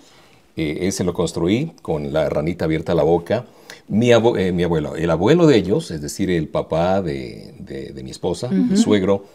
Eh, 0.57 0.79
ese 0.81 1.03
lo 1.03 1.13
construí 1.13 1.71
con 1.81 2.11
la 2.13 2.29
ranita 2.29 2.65
abierta 2.65 2.91
a 2.91 2.95
la 2.95 3.03
boca. 3.03 3.45
Mi, 3.87 4.09
abo- 4.11 4.37
eh, 4.37 4.51
mi 4.51 4.63
abuelo, 4.63 4.95
el 4.95 5.09
abuelo 5.11 5.45
de 5.47 5.57
ellos, 5.57 5.91
es 5.91 6.01
decir, 6.01 6.29
el 6.31 6.47
papá 6.47 7.01
de, 7.01 7.53
de- 7.59 7.91
de 7.93 8.03
mi 8.03 8.11
esposa, 8.11 8.49
mi 8.49 8.75
suegro, 8.77 9.25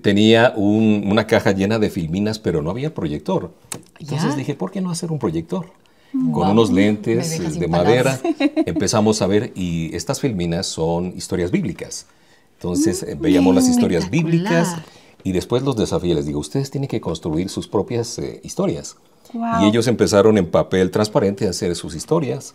tenía 0.00 0.52
un- 0.56 1.04
una 1.10 1.26
caja 1.26 1.52
llena 1.52 1.78
de 1.78 1.90
filminas, 1.90 2.38
pero 2.38 2.62
no 2.62 2.70
había 2.70 2.94
proyector. 2.94 3.52
Entonces 3.98 4.30
Ya. 4.30 4.36
dije, 4.36 4.54
¿por 4.54 4.70
qué 4.70 4.80
no 4.80 4.90
hacer 4.90 5.10
un 5.12 5.18
proyector? 5.18 5.66
Guau. 6.14 6.32
Con 6.32 6.50
unos 6.50 6.70
lentes 6.70 7.40
eh, 7.40 7.58
de 7.58 7.68
madera, 7.68 8.20
empezamos 8.66 9.22
a 9.22 9.26
ver, 9.26 9.52
y 9.54 9.94
estas 9.96 10.20
filminas 10.20 10.66
son 10.66 11.12
historias 11.16 11.50
bíblicas. 11.50 12.06
Entonces 12.58 13.02
eh, 13.02 13.16
veíamos 13.18 13.54
las 13.54 13.68
historias 13.68 14.08
bíblicas 14.10 14.76
y 15.24 15.32
después 15.32 15.62
los 15.62 15.74
desafíos. 15.76 16.16
Les 16.16 16.26
digo, 16.26 16.38
ustedes 16.38 16.70
tienen 16.70 16.88
que 16.88 17.00
construir 17.00 17.48
sus 17.48 17.66
propias 17.66 18.18
eh, 18.18 18.40
historias. 18.44 18.96
Wow. 19.32 19.62
Y 19.62 19.68
ellos 19.68 19.86
empezaron 19.88 20.36
en 20.38 20.50
papel 20.50 20.90
transparente 20.90 21.46
a 21.46 21.50
hacer 21.50 21.74
sus 21.74 21.94
historias. 21.94 22.54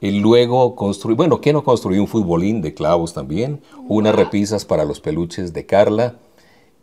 Y 0.00 0.10
luego 0.20 0.76
construí, 0.76 1.14
bueno, 1.16 1.40
¿qué 1.40 1.52
no 1.54 1.64
construí? 1.64 1.98
Un 1.98 2.06
futbolín 2.08 2.60
de 2.60 2.74
clavos 2.74 3.14
también, 3.14 3.60
unas 3.88 4.14
repisas 4.14 4.64
para 4.66 4.84
los 4.84 5.00
peluches 5.00 5.52
de 5.54 5.64
Carla, 5.64 6.16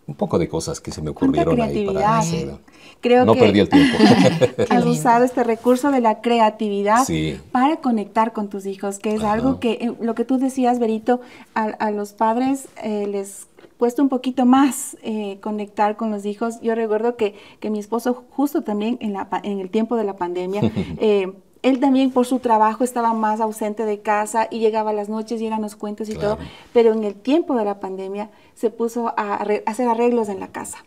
un 0.08 0.16
poco 0.16 0.38
de 0.40 0.48
cosas 0.50 0.80
que 0.82 0.92
se 0.92 1.02
me 1.02 1.10
ocurrieron 1.12 1.62
ahí 1.62 1.86
para 1.86 2.00
creatividad. 2.00 2.18
hacer. 2.18 2.56
Creo 3.02 3.26
no 3.26 3.34
que 3.34 3.40
perdí 3.40 3.60
el 3.62 3.70
tiempo. 3.70 3.98
has 4.70 4.86
usado 4.86 5.24
este 5.24 5.44
recurso 5.44 5.92
de 5.92 6.02
la 6.02 6.22
creatividad 6.22 7.06
Sí. 7.06 7.40
para 7.52 7.78
conectar 7.78 8.34
con 8.34 8.50
tus 8.50 8.66
hijos, 8.66 9.00
que 9.00 9.14
es 9.14 9.22
Ajá. 9.24 9.34
algo 9.34 9.60
que, 9.60 9.72
eh, 9.74 9.94
lo 10.02 10.14
que 10.16 10.26
tú 10.26 10.38
decías, 10.38 10.80
Berito, 10.80 11.22
a, 11.56 11.64
a 11.64 11.92
los 11.92 12.14
padres 12.14 12.68
eh, 12.84 13.08
les 13.08 13.48
cuesta 13.78 14.02
un 14.04 14.10
poquito 14.10 14.46
más 14.46 14.98
eh, 15.02 15.40
conectar 15.42 15.96
con 15.96 16.12
los 16.12 16.26
hijos. 16.26 16.62
Yo 16.62 16.76
recuerdo 16.76 17.16
que, 17.16 17.34
que 17.60 17.70
mi 17.72 17.80
esposo 17.80 18.26
justo 18.30 18.62
también 18.62 18.98
en, 19.02 19.14
la, 19.14 19.28
en 19.44 19.60
el 19.60 19.70
tiempo 19.72 19.96
de 19.96 20.04
la 20.04 20.16
pandemia, 20.16 20.62
eh, 21.00 21.32
él 21.64 21.80
también 21.80 22.12
por 22.12 22.26
su 22.26 22.40
trabajo 22.40 22.84
estaba 22.84 23.14
más 23.14 23.40
ausente 23.40 23.86
de 23.86 24.00
casa 24.00 24.48
y 24.50 24.60
llegaba 24.60 24.90
a 24.90 24.94
las 24.94 25.10
noches 25.10 25.40
y 25.42 25.46
eran 25.46 25.62
los 25.62 25.76
cuentos 25.76 26.10
y 26.10 26.14
Claro. 26.16 26.38
todo, 26.38 26.46
pero 26.74 26.92
en 26.94 27.04
el 27.04 27.14
tiempo 27.14 27.56
de 27.56 27.66
la 27.66 27.80
pandemia 27.80 28.30
se 28.56 28.70
puso 28.70 29.10
a 29.10 29.38
arre- 29.40 29.64
hacer 29.66 29.88
arreglos 29.88 30.28
en 30.30 30.40
la 30.40 30.48
casa. 30.48 30.78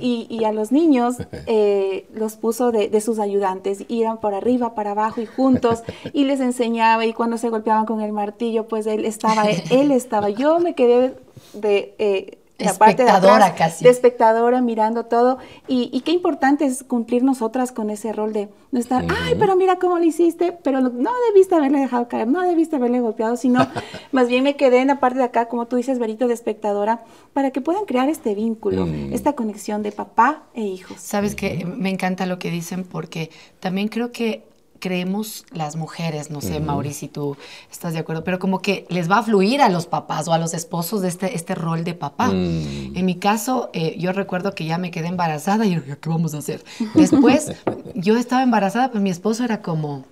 Y, 0.00 0.26
y 0.30 0.44
a 0.44 0.52
los 0.52 0.72
niños 0.72 1.16
eh, 1.46 2.06
los 2.14 2.36
puso 2.36 2.72
de, 2.72 2.88
de 2.88 3.00
sus 3.00 3.18
ayudantes, 3.18 3.84
iban 3.88 4.18
por 4.18 4.34
arriba, 4.34 4.74
para 4.74 4.90
abajo 4.92 5.20
y 5.20 5.26
juntos 5.26 5.82
y 6.12 6.24
les 6.24 6.40
enseñaba 6.40 7.06
y 7.06 7.12
cuando 7.12 7.38
se 7.38 7.48
golpeaban 7.50 7.86
con 7.86 8.00
el 8.00 8.12
martillo 8.12 8.66
pues 8.68 8.86
él 8.86 9.04
estaba, 9.04 9.44
él 9.70 9.90
estaba, 9.92 10.30
yo 10.30 10.58
me 10.58 10.74
quedé 10.74 11.14
de... 11.54 11.94
eh, 11.98 12.38
la 12.56 12.72
parte 12.74 13.02
de 13.02 13.08
Espectadora 13.08 13.46
atrás, 13.46 13.58
casi. 13.72 13.84
de 13.84 13.90
espectadora 13.90 14.60
mirando 14.60 15.06
todo 15.06 15.38
y, 15.66 15.90
y 15.92 16.02
qué 16.02 16.12
importante 16.12 16.64
es 16.64 16.84
cumplir 16.84 17.24
nosotras 17.24 17.72
con 17.72 17.90
ese 17.90 18.12
rol 18.12 18.32
de 18.32 18.48
no 18.70 18.78
estar, 18.78 19.04
ay, 19.08 19.34
pero 19.38 19.56
mira 19.56 19.76
cómo 19.80 19.98
lo 19.98 20.04
hiciste, 20.04 20.52
pero 20.62 20.80
no, 20.80 21.10
debiste 21.30 21.54
haberle 21.56 21.80
dejado 21.80 22.06
caer, 22.06 22.28
no 22.28 22.42
debiste 22.42 22.76
haberle 22.76 23.00
golpeado, 23.00 23.36
sino 23.36 23.66
más 24.12 24.28
bien 24.28 24.44
me 24.44 24.54
quedé 24.54 24.78
en 24.78 24.88
la 24.88 25.00
parte 25.00 25.18
de 25.18 25.24
acá, 25.24 25.46
como 25.48 25.66
tú 25.66 25.74
dices, 25.76 25.98
Berito, 25.98 26.28
de 26.28 26.34
espectadora, 26.34 27.02
para 27.32 27.50
que 27.50 27.60
puedan 27.60 27.86
crear 27.86 28.08
este 28.08 28.34
vínculo, 28.36 28.86
Mm. 28.86 29.12
esta 29.12 29.32
conexión 29.34 29.82
de 29.82 29.90
papá 29.92 30.44
e 30.54 30.62
hijos. 30.62 30.96
Sabes 31.00 31.34
que 31.34 31.64
me 31.64 31.90
encanta 31.90 32.24
lo 32.26 32.38
que 32.38 32.50
dicen 32.50 32.84
porque 32.84 33.30
también 33.60 33.88
creo 33.88 34.12
que 34.12 34.44
creemos 34.84 35.46
las 35.50 35.76
mujeres, 35.76 36.30
no 36.30 36.42
sé, 36.42 36.60
Mauricio, 36.60 37.00
si 37.00 37.08
tú 37.08 37.38
estás 37.72 37.94
de 37.94 38.00
acuerdo, 38.00 38.22
pero 38.22 38.38
como 38.38 38.58
que 38.58 38.84
les 38.90 39.10
va 39.10 39.16
a 39.16 39.22
fluir 39.22 39.62
a 39.62 39.70
los 39.70 39.86
papás 39.86 40.28
o 40.28 40.34
a 40.34 40.38
los 40.38 40.52
esposos 40.52 41.00
de 41.00 41.08
este, 41.08 41.34
este 41.34 41.54
rol 41.54 41.84
de 41.84 41.94
papá. 41.94 42.26
Mm. 42.28 42.94
En 42.94 43.06
mi 43.06 43.14
caso, 43.14 43.70
eh, 43.72 43.96
yo 43.98 44.12
recuerdo 44.12 44.54
que 44.54 44.66
ya 44.66 44.76
me 44.76 44.90
quedé 44.90 45.06
embarazada 45.08 45.64
y 45.64 45.76
yo, 45.76 45.80
¿qué 45.98 46.08
vamos 46.10 46.34
a 46.34 46.38
hacer? 46.38 46.62
Después, 46.94 47.52
yo 47.94 48.18
estaba 48.18 48.42
embarazada, 48.42 48.90
pues 48.90 49.02
mi 49.02 49.08
esposo 49.08 49.42
era 49.42 49.62
como, 49.62 50.04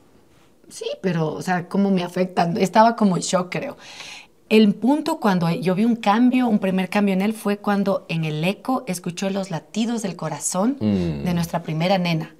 sí, 0.70 0.86
pero, 1.02 1.34
o 1.34 1.42
sea, 1.42 1.68
¿cómo 1.68 1.90
me 1.90 2.02
afectan? 2.02 2.56
Estaba 2.56 2.96
como 2.96 3.16
en 3.18 3.22
shock, 3.22 3.48
creo. 3.50 3.76
El 4.48 4.74
punto 4.74 5.20
cuando 5.20 5.50
yo 5.50 5.74
vi 5.74 5.84
un 5.84 5.96
cambio, 5.96 6.48
un 6.48 6.60
primer 6.60 6.88
cambio 6.88 7.12
en 7.12 7.20
él, 7.20 7.34
fue 7.34 7.58
cuando 7.58 8.06
en 8.08 8.24
el 8.24 8.42
eco 8.42 8.84
escuchó 8.86 9.28
los 9.28 9.50
latidos 9.50 10.00
del 10.00 10.16
corazón 10.16 10.78
Mm. 10.80 11.24
de 11.24 11.34
nuestra 11.34 11.62
primera 11.62 11.98
nena. 11.98 12.34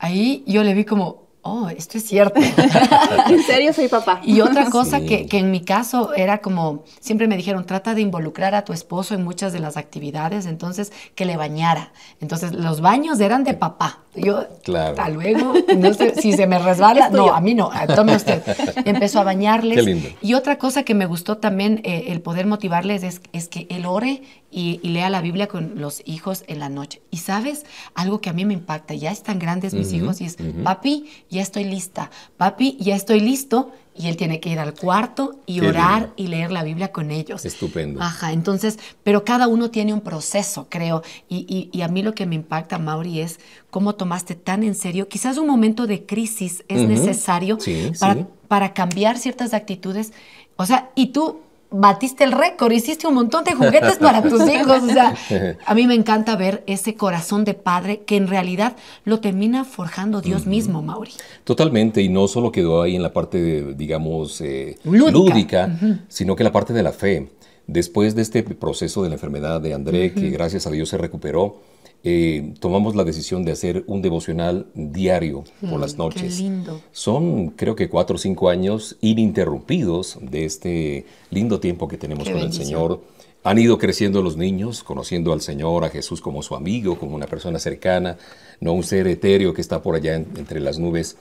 Ahí 0.00 0.42
yo 0.48 0.64
le 0.64 0.74
vi 0.74 0.84
como, 0.84 1.29
oh, 1.42 1.68
esto 1.68 1.98
es 1.98 2.06
cierto. 2.06 2.40
en 3.28 3.42
serio 3.44 3.72
soy 3.72 3.88
papá. 3.88 4.20
Y 4.24 4.40
otra 4.40 4.64
cosa 4.70 4.98
Sí. 5.00 5.06
que, 5.06 5.26
que 5.26 5.38
en 5.38 5.50
mi 5.50 5.60
caso 5.60 6.12
era 6.14 6.38
como, 6.38 6.84
siempre 7.00 7.28
me 7.28 7.36
dijeron, 7.36 7.64
trata 7.66 7.94
de 7.94 8.00
involucrar 8.00 8.54
a 8.54 8.64
tu 8.64 8.72
esposo 8.72 9.14
en 9.14 9.24
muchas 9.24 9.52
de 9.52 9.60
las 9.60 9.76
actividades, 9.76 10.46
entonces 10.46 10.92
que 11.14 11.24
le 11.24 11.36
bañara. 11.36 11.92
Entonces 12.20 12.52
los 12.52 12.80
baños 12.80 13.20
eran 13.20 13.44
de 13.44 13.54
papá. 13.54 14.00
Yo, 14.14 14.44
Claro. 14.64 14.90
hasta 14.90 15.08
luego, 15.08 15.54
no 15.76 15.94
sé, 15.94 16.14
si 16.20 16.32
se 16.32 16.46
me 16.48 16.58
resbala, 16.58 17.06
Es 17.06 17.12
no, 17.12 17.32
a 17.32 17.40
mí 17.40 17.54
no, 17.54 17.70
tome 17.94 18.16
usted. 18.16 18.42
Empezó 18.84 19.20
a 19.20 19.24
bañarles. 19.24 19.76
Qué 19.78 19.82
lindo. 19.82 20.08
Y 20.20 20.34
otra 20.34 20.58
cosa 20.58 20.82
que 20.82 20.94
me 20.94 21.06
gustó 21.06 21.38
también, 21.38 21.80
eh, 21.84 22.06
el 22.08 22.20
poder 22.20 22.46
motivarles, 22.46 23.02
es, 23.04 23.20
es 23.32 23.46
que 23.48 23.66
él 23.70 23.86
ore 23.86 24.22
y, 24.50 24.78
lea 24.82 25.10
la 25.10 25.22
Biblia 25.22 25.46
con 25.46 25.80
los 25.80 26.02
hijos 26.04 26.44
en 26.46 26.58
la 26.58 26.68
noche. 26.68 27.00
Y 27.10 27.18
sabes, 27.18 27.64
algo 27.94 28.20
que 28.20 28.30
a 28.30 28.32
mí 28.32 28.44
me 28.44 28.54
impacta, 28.54 28.94
ya 28.94 29.10
están 29.10 29.38
grandes 29.38 29.74
mis 29.74 29.92
hijos 29.92 30.20
y 30.20 30.24
es, 30.24 30.36
papi, 30.64 31.08
ya 31.30 31.42
estoy 31.42 31.64
lista, 31.64 32.10
papi, 32.36 32.76
ya 32.80 32.96
estoy 32.96 33.20
listo. 33.20 33.72
Y 33.92 34.06
él 34.06 34.16
tiene 34.16 34.40
que 34.40 34.48
ir 34.48 34.58
al 34.58 34.72
cuarto 34.72 35.40
y 35.46 35.60
orar 35.60 36.12
y 36.16 36.28
leer 36.28 36.52
la 36.52 36.62
Biblia 36.62 36.90
con 36.90 37.10
ellos. 37.10 37.44
Estupendo. 37.44 38.00
Ajá, 38.00 38.32
entonces, 38.32 38.78
pero 39.02 39.24
cada 39.24 39.46
uno 39.46 39.70
tiene 39.70 39.92
un 39.92 40.00
proceso, 40.00 40.68
creo. 40.70 41.02
Y, 41.28 41.68
y, 41.70 41.82
a 41.82 41.88
mí 41.88 42.00
lo 42.02 42.14
que 42.14 42.24
me 42.24 42.36
impacta, 42.36 42.78
Mauri, 42.78 43.20
es 43.20 43.40
cómo 43.68 43.96
tomaste 43.96 44.36
tan 44.36 44.62
en 44.62 44.74
serio. 44.74 45.08
Quizás 45.08 45.36
un 45.36 45.48
momento 45.48 45.86
de 45.86 46.06
crisis 46.06 46.64
es 46.68 46.88
necesario 46.88 47.58
para, 47.98 48.26
para 48.48 48.72
cambiar 48.72 49.18
ciertas 49.18 49.52
actitudes. 49.52 50.12
O 50.56 50.64
sea, 50.64 50.90
y 50.94 51.08
tú 51.08 51.40
batiste 51.70 52.24
el 52.24 52.32
récord, 52.32 52.72
hiciste 52.72 53.06
un 53.06 53.14
montón 53.14 53.44
de 53.44 53.54
juguetes 53.54 53.98
para 53.98 54.22
tus 54.28 54.48
hijos. 54.48 54.82
O 54.82 54.88
sea, 54.88 55.14
a 55.66 55.74
mí 55.74 55.86
me 55.86 55.94
encanta 55.94 56.36
ver 56.36 56.62
ese 56.66 56.94
corazón 56.94 57.44
de 57.44 57.54
padre 57.54 58.00
que 58.00 58.16
en 58.16 58.28
realidad 58.28 58.76
lo 59.04 59.20
termina 59.20 59.64
forjando 59.64 60.20
Dios 60.20 60.46
mismo, 60.46 60.82
Mauri. 60.82 61.12
Totalmente, 61.44 62.02
y 62.02 62.08
no 62.08 62.28
solo 62.28 62.52
quedó 62.52 62.82
ahí 62.82 62.96
en 62.96 63.02
la 63.02 63.12
parte, 63.12 63.74
digamos, 63.74 64.40
eh, 64.40 64.78
lúdica, 64.84 65.78
sino 66.08 66.36
que 66.36 66.44
la 66.44 66.52
parte 66.52 66.72
de 66.72 66.82
la 66.82 66.92
fe. 66.92 67.30
Después 67.66 68.16
de 68.16 68.22
este 68.22 68.42
proceso 68.42 69.04
de 69.04 69.10
la 69.10 69.14
enfermedad 69.14 69.60
de 69.60 69.74
André, 69.74 70.12
que 70.12 70.30
gracias 70.30 70.66
a 70.66 70.70
Dios 70.70 70.88
se 70.88 70.98
recuperó, 70.98 71.58
eh, 72.02 72.54
tomamos 72.60 72.96
la 72.96 73.04
decisión 73.04 73.44
de 73.44 73.52
hacer 73.52 73.84
un 73.86 74.00
devocional 74.00 74.66
diario 74.74 75.44
por 75.60 75.78
las 75.78 75.94
mm, 75.94 75.98
noches. 75.98 76.36
Qué 76.36 76.42
lindo. 76.42 76.80
Son 76.92 77.50
creo 77.50 77.76
que 77.76 77.90
cuatro 77.90 78.16
o 78.16 78.18
cinco 78.18 78.48
años 78.48 78.96
ininterrumpidos 79.00 80.18
de 80.22 80.46
este 80.46 81.06
lindo 81.30 81.60
tiempo 81.60 81.88
que 81.88 81.98
tenemos 81.98 82.28
con 82.28 82.38
el 82.38 82.52
Señor. 82.52 83.02
Han 83.42 83.58
ido 83.58 83.78
creciendo 83.78 84.22
los 84.22 84.36
niños, 84.36 84.82
conociendo 84.82 85.32
al 85.32 85.40
Señor, 85.40 85.84
a 85.84 85.90
Jesús 85.90 86.20
como 86.20 86.42
su 86.42 86.54
amigo, 86.54 86.98
como 86.98 87.16
una 87.16 87.26
persona 87.26 87.58
cercana, 87.58 88.18
no 88.60 88.72
un 88.72 88.82
ser 88.82 89.06
etéreo 89.06 89.54
que 89.54 89.62
está 89.62 89.82
por 89.82 89.94
allá 89.94 90.14
entre 90.14 90.60
las 90.60 90.78
nubes. 90.78 91.16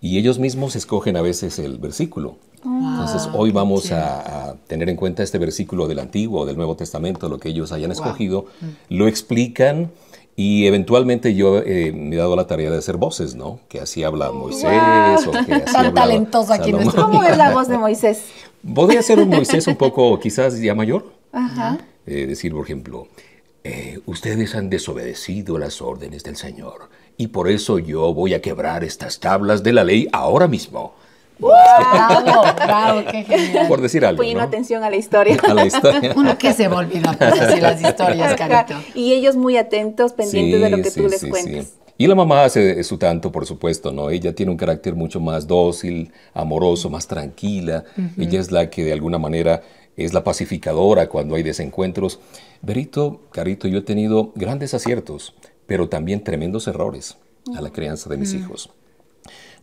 Y 0.00 0.18
ellos 0.18 0.38
mismos 0.38 0.76
escogen 0.76 1.16
a 1.16 1.22
veces 1.22 1.58
el 1.58 1.78
versículo. 1.78 2.36
Entonces 2.64 3.28
hoy 3.34 3.50
vamos 3.50 3.92
a, 3.92 4.56
tener 4.66 4.88
en 4.88 4.96
cuenta 4.96 5.22
este 5.22 5.38
versículo 5.38 5.86
del 5.86 5.98
Antiguo 5.98 6.42
o 6.42 6.46
del 6.46 6.56
Nuevo 6.56 6.76
Testamento, 6.76 7.28
lo 7.28 7.38
que 7.38 7.50
ellos 7.50 7.72
hayan 7.72 7.92
escogido, 7.92 8.46
mm. 8.60 8.94
lo 8.94 9.06
explican 9.06 9.90
y 10.36 10.66
eventualmente 10.66 11.34
yo 11.34 11.58
eh, 11.58 11.92
me 11.92 12.16
he 12.16 12.18
dado 12.18 12.34
la 12.34 12.46
tarea 12.46 12.70
de 12.70 12.78
hacer 12.78 12.96
voces, 12.96 13.34
¿no? 13.34 13.60
Que 13.68 13.80
así 13.80 14.02
habla 14.02 14.32
Moisés 14.32 15.26
o 15.26 15.30
que 15.30 15.54
así 15.54 15.72
Tan 15.72 15.94
talentoso 15.94 16.52
aquí 16.52 16.72
nuestro. 16.72 17.06
¿Cómo 17.06 17.22
es 17.22 17.36
la 17.36 17.52
voz 17.52 17.68
de 17.68 17.78
Moisés? 17.78 18.22
Podría 18.74 19.02
ser 19.02 19.20
un 19.20 19.28
Moisés 19.28 19.66
un 19.68 19.76
poco 19.76 20.18
quizás 20.18 20.60
ya 20.60 20.74
mayor. 20.74 21.12
Ajá. 21.32 21.78
Eh, 22.06 22.26
decir, 22.26 22.52
por 22.52 22.64
ejemplo, 22.64 23.06
eh, 23.62 24.00
ustedes 24.06 24.54
han 24.54 24.70
desobedecido 24.70 25.56
las 25.58 25.80
órdenes 25.80 26.24
del 26.24 26.36
Señor 26.36 26.90
y 27.16 27.28
por 27.28 27.48
eso 27.48 27.78
yo 27.78 28.12
voy 28.12 28.34
a 28.34 28.42
quebrar 28.42 28.82
estas 28.82 29.20
tablas 29.20 29.62
de 29.62 29.72
la 29.72 29.84
ley 29.84 30.08
ahora 30.12 30.48
mismo. 30.48 30.94
Bravo, 31.38 32.42
bravo, 32.54 33.02
qué 33.10 33.24
genial. 33.24 33.68
Por 33.68 33.80
decir 33.80 34.04
algo. 34.04 34.18
Poniendo 34.18 34.42
atención 34.42 34.84
a 34.84 34.90
la 34.90 34.96
historia. 34.96 35.36
A 35.42 35.54
la 35.54 35.66
historia. 35.66 36.12
Uno 36.16 36.38
que 36.38 36.52
se 36.52 36.68
va 36.68 36.76
a 36.76 36.78
olvidar 36.80 37.16
así 37.22 37.60
las 37.60 37.82
historias, 37.82 38.34
Carito. 38.36 38.74
Y 38.94 39.12
ellos 39.12 39.36
muy 39.36 39.56
atentos, 39.56 40.12
pendientes 40.12 40.60
de 40.60 40.70
lo 40.70 40.76
que 40.82 40.90
tú 40.90 41.08
les 41.08 41.24
cuentas. 41.24 41.72
Y 41.96 42.08
la 42.08 42.16
mamá 42.16 42.44
hace 42.44 42.82
su 42.82 42.98
tanto, 42.98 43.30
por 43.30 43.46
supuesto, 43.46 43.92
¿no? 43.92 44.10
Ella 44.10 44.34
tiene 44.34 44.50
un 44.50 44.58
carácter 44.58 44.96
mucho 44.96 45.20
más 45.20 45.46
dócil, 45.46 46.12
amoroso, 46.32 46.90
más 46.90 47.06
tranquila. 47.06 47.84
Ella 48.18 48.40
es 48.40 48.50
la 48.50 48.68
que 48.68 48.84
de 48.84 48.92
alguna 48.92 49.18
manera 49.18 49.62
es 49.96 50.12
la 50.12 50.24
pacificadora 50.24 51.08
cuando 51.08 51.36
hay 51.36 51.44
desencuentros. 51.44 52.18
Berito, 52.62 53.20
Carito, 53.30 53.68
yo 53.68 53.78
he 53.78 53.82
tenido 53.82 54.32
grandes 54.34 54.74
aciertos, 54.74 55.34
pero 55.66 55.88
también 55.88 56.24
tremendos 56.24 56.66
errores 56.66 57.16
a 57.56 57.60
la 57.60 57.70
crianza 57.70 58.10
de 58.10 58.16
mis 58.16 58.34
hijos. 58.34 58.70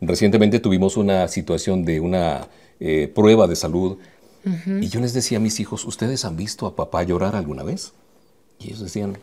Recientemente 0.01 0.59
tuvimos 0.59 0.97
una 0.97 1.27
situación 1.27 1.85
de 1.85 1.99
una 1.99 2.47
eh, 2.79 3.11
prueba 3.13 3.47
de 3.47 3.55
salud 3.55 3.97
y 4.65 4.87
yo 4.87 4.99
les 4.99 5.13
decía 5.13 5.37
a 5.37 5.41
mis 5.41 5.59
hijos, 5.59 5.85
¿ustedes 5.85 6.25
han 6.25 6.35
visto 6.35 6.65
a 6.65 6.75
papá 6.75 7.03
llorar 7.03 7.35
alguna 7.35 7.61
vez? 7.61 7.93
Y 8.59 8.69
ellos 8.69 8.79
decían, 8.79 9.19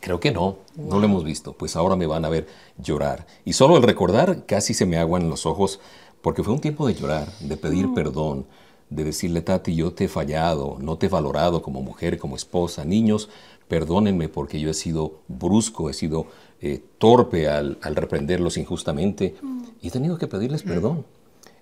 creo 0.00 0.20
que 0.20 0.30
no, 0.30 0.58
no 0.76 1.00
lo 1.00 1.06
hemos 1.06 1.24
visto, 1.24 1.54
pues 1.54 1.74
ahora 1.74 1.96
me 1.96 2.06
van 2.06 2.24
a 2.24 2.28
ver 2.28 2.46
llorar. 2.78 3.26
Y 3.44 3.54
solo 3.54 3.76
el 3.76 3.82
recordar 3.82 4.46
casi 4.46 4.74
se 4.74 4.86
me 4.86 4.96
aguan 4.96 5.28
los 5.28 5.44
ojos 5.44 5.80
porque 6.22 6.44
fue 6.44 6.54
un 6.54 6.60
tiempo 6.60 6.86
de 6.86 6.94
llorar, 6.94 7.32
de 7.40 7.56
pedir 7.56 7.88
mm. 7.88 7.94
perdón, 7.94 8.46
de 8.90 9.04
decirle, 9.04 9.40
Tati, 9.40 9.74
yo 9.74 9.92
te 9.92 10.04
he 10.04 10.08
fallado, 10.08 10.76
no 10.78 10.98
te 10.98 11.06
he 11.06 11.08
valorado 11.08 11.62
como 11.62 11.82
mujer, 11.82 12.18
como 12.18 12.36
esposa. 12.36 12.84
Niños, 12.84 13.28
perdónenme 13.66 14.28
porque 14.28 14.60
yo 14.60 14.70
he 14.70 14.74
sido 14.74 15.20
brusco, 15.28 15.90
he 15.90 15.94
sido 15.94 16.26
eh, 16.64 16.80
torpe 16.98 17.48
al, 17.48 17.76
reprenderlos 17.82 18.56
injustamente 18.56 19.34
y 19.80 19.88
he 19.88 19.90
tenido 19.90 20.16
que 20.16 20.28
pedirles 20.28 20.62
perdón. 20.62 21.04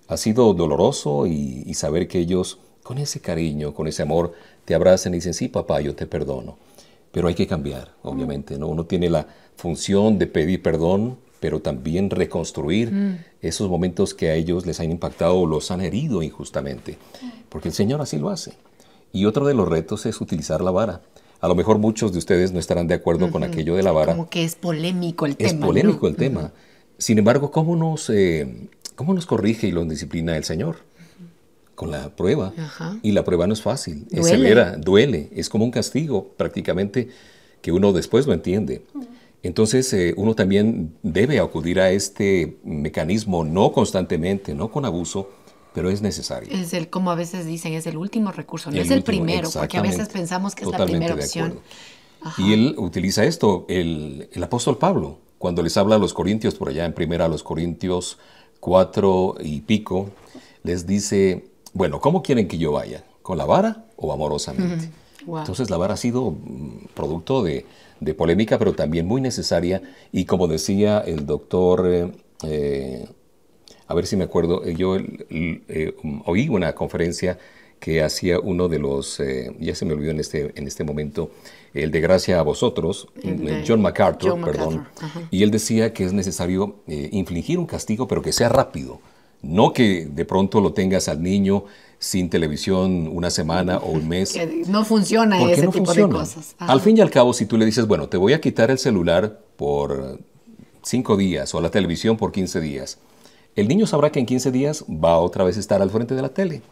Ha 0.09 0.19
sido 0.19 0.53
doloroso 0.53 1.27
y, 1.27 1.73
saber 1.73 2.07
que 2.07 2.19
ellos 2.19 2.59
con 2.83 2.99
ese 2.99 3.21
cariño, 3.21 3.73
con 3.73 3.87
ese 3.87 4.03
amor, 4.03 4.35
te 4.67 4.75
abrazan 4.75 5.15
y 5.15 5.17
dicen, 5.17 5.33
sí, 5.33 5.49
papá, 5.49 5.81
yo 5.81 5.95
te 5.95 6.07
perdono. 6.07 6.59
Pero 7.13 7.29
hay 7.29 7.35
que 7.35 7.47
cambiar, 7.47 7.95
obviamente, 8.03 8.59
¿no? 8.59 8.67
Uno 8.67 8.85
tiene 8.85 9.09
la 9.09 9.27
función 9.57 10.19
de 10.19 10.27
pedir 10.27 10.63
perdón, 10.63 11.17
pero 11.41 11.61
también 11.61 12.11
reconstruir 12.11 12.93
esos 13.41 13.71
momentos 13.71 14.13
que 14.13 14.29
a 14.29 14.35
ellos 14.35 14.67
les 14.67 14.81
han 14.81 14.91
impactado 14.91 15.39
o 15.39 15.47
los 15.47 15.71
han 15.71 15.81
herido 15.81 16.23
injustamente, 16.23 16.99
porque 17.49 17.69
el 17.69 17.75
Señor 17.75 18.03
así 18.03 18.19
lo 18.19 18.29
hace. 18.29 18.53
Y 19.13 19.25
otro 19.25 19.47
de 19.47 19.55
los 19.55 19.67
retos 19.67 20.05
es 20.05 20.21
utilizar 20.21 20.61
la 20.61 20.71
vara. 20.71 21.01
A 21.41 21.49
lo 21.49 21.55
mejor 21.55 21.79
muchos 21.79 22.13
de 22.13 22.19
ustedes 22.19 22.53
no 22.53 22.59
estarán 22.59 22.87
de 22.87 22.95
acuerdo 22.95 23.31
con 23.31 23.43
aquello 23.43 23.75
de 23.75 23.83
la 23.83 23.93
vara. 23.93 24.13
Como 24.13 24.29
que 24.29 24.45
es 24.45 24.57
polémico 24.57 25.27
el 25.27 25.37
tema. 25.37 25.51
Es 25.51 25.55
polémico 25.57 26.07
el 26.07 26.17
tema. 26.17 26.53
Sin 26.99 27.19
embargo, 27.19 27.51
¿cómo 27.51 27.77
nos, 27.77 28.11
eh, 28.11 28.69
¿cómo 28.95 29.15
nos 29.15 29.25
corrige 29.25 29.67
y 29.67 29.73
nos 29.73 29.89
disciplina 29.89 30.37
el 30.37 30.45
Señor? 30.45 30.77
Con 31.75 31.91
la 31.91 32.11
prueba. 32.15 32.53
Y 33.03 33.13
la 33.13 33.25
prueba 33.25 33.47
no 33.47 33.55
es 33.55 33.63
fácil, 33.63 34.07
es 34.11 34.27
severa, 34.27 34.77
duele, 34.77 35.31
es 35.35 35.49
como 35.49 35.65
un 35.65 35.71
castigo 35.71 36.29
prácticamente 36.37 37.09
que 37.63 37.73
uno 37.73 37.93
después 37.95 38.27
lo 38.27 38.35
entiende. 38.35 38.83
Entonces 39.43 39.91
eh, 39.95 40.13
uno 40.19 40.35
también 40.35 40.93
debe 41.03 41.41
acudir 41.41 41.81
a 41.81 41.91
este 41.91 42.59
mecanismo, 42.65 43.45
no 43.45 43.73
constantemente, 43.73 44.55
no 44.55 44.71
con 44.71 44.85
abuso, 44.85 45.31
pero 45.75 45.91
es 45.91 46.03
necesario. 46.03 46.53
Es 46.53 46.73
el, 46.75 46.89
como 46.89 47.11
a 47.11 47.15
veces 47.15 47.47
dicen, 47.47 47.75
es 47.75 47.87
el 47.87 47.97
último 47.97 48.33
recurso, 48.33 48.71
no 48.71 48.81
es 48.81 48.91
el 48.91 49.03
primero, 49.03 49.49
porque 49.51 49.79
a 49.79 49.83
veces 49.83 50.09
pensamos 50.09 50.55
que 50.55 50.65
es 50.65 50.71
la 50.71 50.85
primera 50.85 51.15
opción. 51.15 51.61
Y 52.37 52.53
él 52.53 52.75
utiliza 52.77 53.25
esto, 53.25 53.65
el, 53.69 54.29
el, 54.33 54.43
apóstol 54.43 54.77
Pablo, 54.77 55.19
cuando 55.39 55.63
les 55.63 55.77
habla 55.79 55.97
a 55.97 55.99
los 55.99 56.13
corintios, 56.13 56.55
por 56.55 56.69
allá 56.69 56.85
en 56.85 56.93
primera 56.93 57.25
a 57.25 57.29
los 57.29 57.43
corintios 57.43 58.19
cuatro 58.59 59.37
y 59.43 59.63
pico, 59.63 60.11
les 60.63 60.87
dice, 60.87 61.47
bueno, 61.73 62.01
¿cómo 62.01 62.23
quieren 62.23 62.47
que 62.47 62.59
yo 62.59 62.73
vaya? 62.73 63.05
¿Con 63.23 63.39
la 63.39 63.47
vara 63.47 63.87
o 63.97 64.13
amorosamente? 64.13 64.91
Entonces 65.27 65.71
la 65.71 65.79
vara 65.79 65.95
ha 65.95 65.97
sido 65.97 66.31
mm, 66.31 66.89
producto 66.95 67.43
de, 67.43 67.65
de, 68.01 68.15
polémica, 68.15 68.59
pero 68.59 68.75
también 68.75 69.07
muy 69.07 69.23
necesaria, 69.23 69.81
y 70.13 70.25
como 70.27 70.47
decía 70.47 70.99
el 70.99 71.27
doctor... 71.27 71.87
Eh, 71.87 72.13
eh 72.43 73.09
a 73.91 73.95
ver 73.95 74.07
si 74.07 74.17
me 74.17 74.23
acuerdo, 74.23 74.65
eh, 74.65 74.77
yo 74.77 74.97
eh, 74.97 75.95
oí 76.25 76.49
una 76.49 76.77
conferencia 76.77 77.41
que 77.81 78.05
hacía 78.05 78.39
uno 78.39 78.69
de 78.69 78.79
los, 78.79 79.19
eh, 79.19 79.53
ya 79.59 79.75
se 79.75 79.85
me 79.85 79.95
olvidó 79.95 80.13
en 80.13 80.21
este, 80.21 80.53
en 80.55 80.69
este 80.69 80.85
momento, 80.85 81.33
el 81.75 81.91
de 81.91 82.01
Gracia 82.01 82.39
a 82.39 82.43
vosotros, 82.43 83.09
John 83.67 83.83
MacArthur, 83.83 84.41
perdón, 84.45 84.87
y 85.33 85.43
él 85.43 85.51
decía 85.51 85.93
que 85.93 86.05
es 86.05 86.13
necesario 86.13 86.77
infligir 86.87 87.59
un 87.59 87.67
castigo, 87.67 88.07
pero 88.07 88.23
que 88.23 88.33
sea 88.33 88.49
rápido, 88.49 89.01
no 89.43 89.73
que 89.73 90.07
de 90.07 90.25
pronto 90.25 90.61
lo 90.61 90.73
tengas 90.73 91.09
al 91.09 91.21
niño 91.21 91.65
sin 91.99 92.31
televisión 92.31 93.09
una 93.13 93.31
semana 93.31 93.79
o 93.79 93.91
un 93.91 94.07
mes. 94.09 94.33
Que 94.35 94.65
no 94.69 94.85
funciona 94.85 95.51
ese 95.51 95.67
tipo 95.67 95.93
de 95.93 96.09
cosas. 96.09 96.55
Al 96.59 96.81
fin 96.81 96.97
y 96.97 97.01
al 97.01 97.11
cabo, 97.11 97.33
si 97.33 97.47
tú 97.47 97.57
le 97.57 97.65
dices, 97.65 97.89
bueno, 97.89 98.09
te 98.09 98.19
voy 98.19 98.35
a 98.35 98.41
quitar 98.41 98.71
el 98.71 98.79
celular 98.79 99.41
por 99.57 100.21
cinco 100.83 101.17
días 101.17 101.53
o 101.55 101.61
la 101.61 101.71
televisión 101.71 102.17
por 102.17 102.31
15 102.31 102.61
días, 102.61 102.99
el 103.61 103.69
niño 103.69 103.87
sabrá 103.87 104.11
que 104.11 104.19
en 104.21 104.27
15 104.27 104.51
días 104.51 104.85
va 104.89 105.19
otra 105.19 105.45
vez 105.45 105.57
a 105.57 105.61
estar 105.61 105.83
al 105.83 105.91
frente 105.91 106.15
de 106.15 106.23
la 106.23 106.31
tele. 106.31 106.63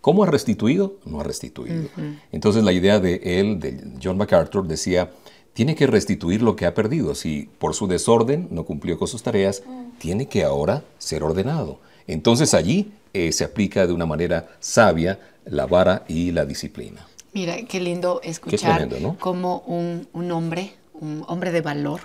¿Cómo 0.00 0.24
ha 0.24 0.26
restituido? 0.26 0.96
No 1.04 1.20
ha 1.20 1.24
restituido. 1.24 1.88
Entonces 2.32 2.64
la 2.64 2.72
idea 2.72 2.98
de 2.98 3.20
él, 3.40 3.60
de 3.60 3.84
John 4.02 4.18
MacArthur, 4.18 4.66
decía, 4.66 5.12
tiene 5.52 5.76
que 5.76 5.86
restituir 5.86 6.42
lo 6.42 6.56
que 6.56 6.66
ha 6.66 6.74
perdido. 6.74 7.14
Si 7.14 7.48
por 7.58 7.74
su 7.74 7.86
desorden 7.86 8.48
no 8.50 8.64
cumplió 8.64 8.98
con 8.98 9.06
sus 9.06 9.22
tareas, 9.22 9.62
tiene 9.98 10.26
que 10.26 10.42
ahora 10.42 10.82
ser 10.98 11.22
ordenado. 11.22 11.78
Entonces 12.08 12.52
allí 12.52 12.92
eh, 13.12 13.30
se 13.30 13.44
aplica 13.44 13.86
de 13.86 13.92
una 13.92 14.06
manera 14.06 14.48
sabia 14.58 15.20
la 15.44 15.66
vara 15.66 16.04
y 16.08 16.32
la 16.32 16.44
disciplina. 16.44 17.06
Mira, 17.32 17.56
qué 17.66 17.80
lindo 17.80 18.20
escuchar 18.22 18.88
cómo 19.18 19.62
un, 19.66 20.08
un 20.12 20.32
hombre 20.32 20.72
un 20.94 21.24
hombre 21.26 21.52
de 21.52 21.60
valor 21.60 22.00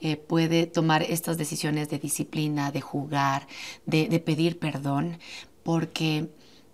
eh, 0.00 0.16
puede 0.16 0.66
tomar 0.66 1.02
estas 1.02 1.38
decisiones 1.38 1.88
de 1.90 1.98
disciplina, 1.98 2.72
de 2.72 2.80
jugar, 2.80 3.46
de, 3.86 4.18
pedir 4.20 4.58
perdón, 4.58 5.18
porque 5.62 6.28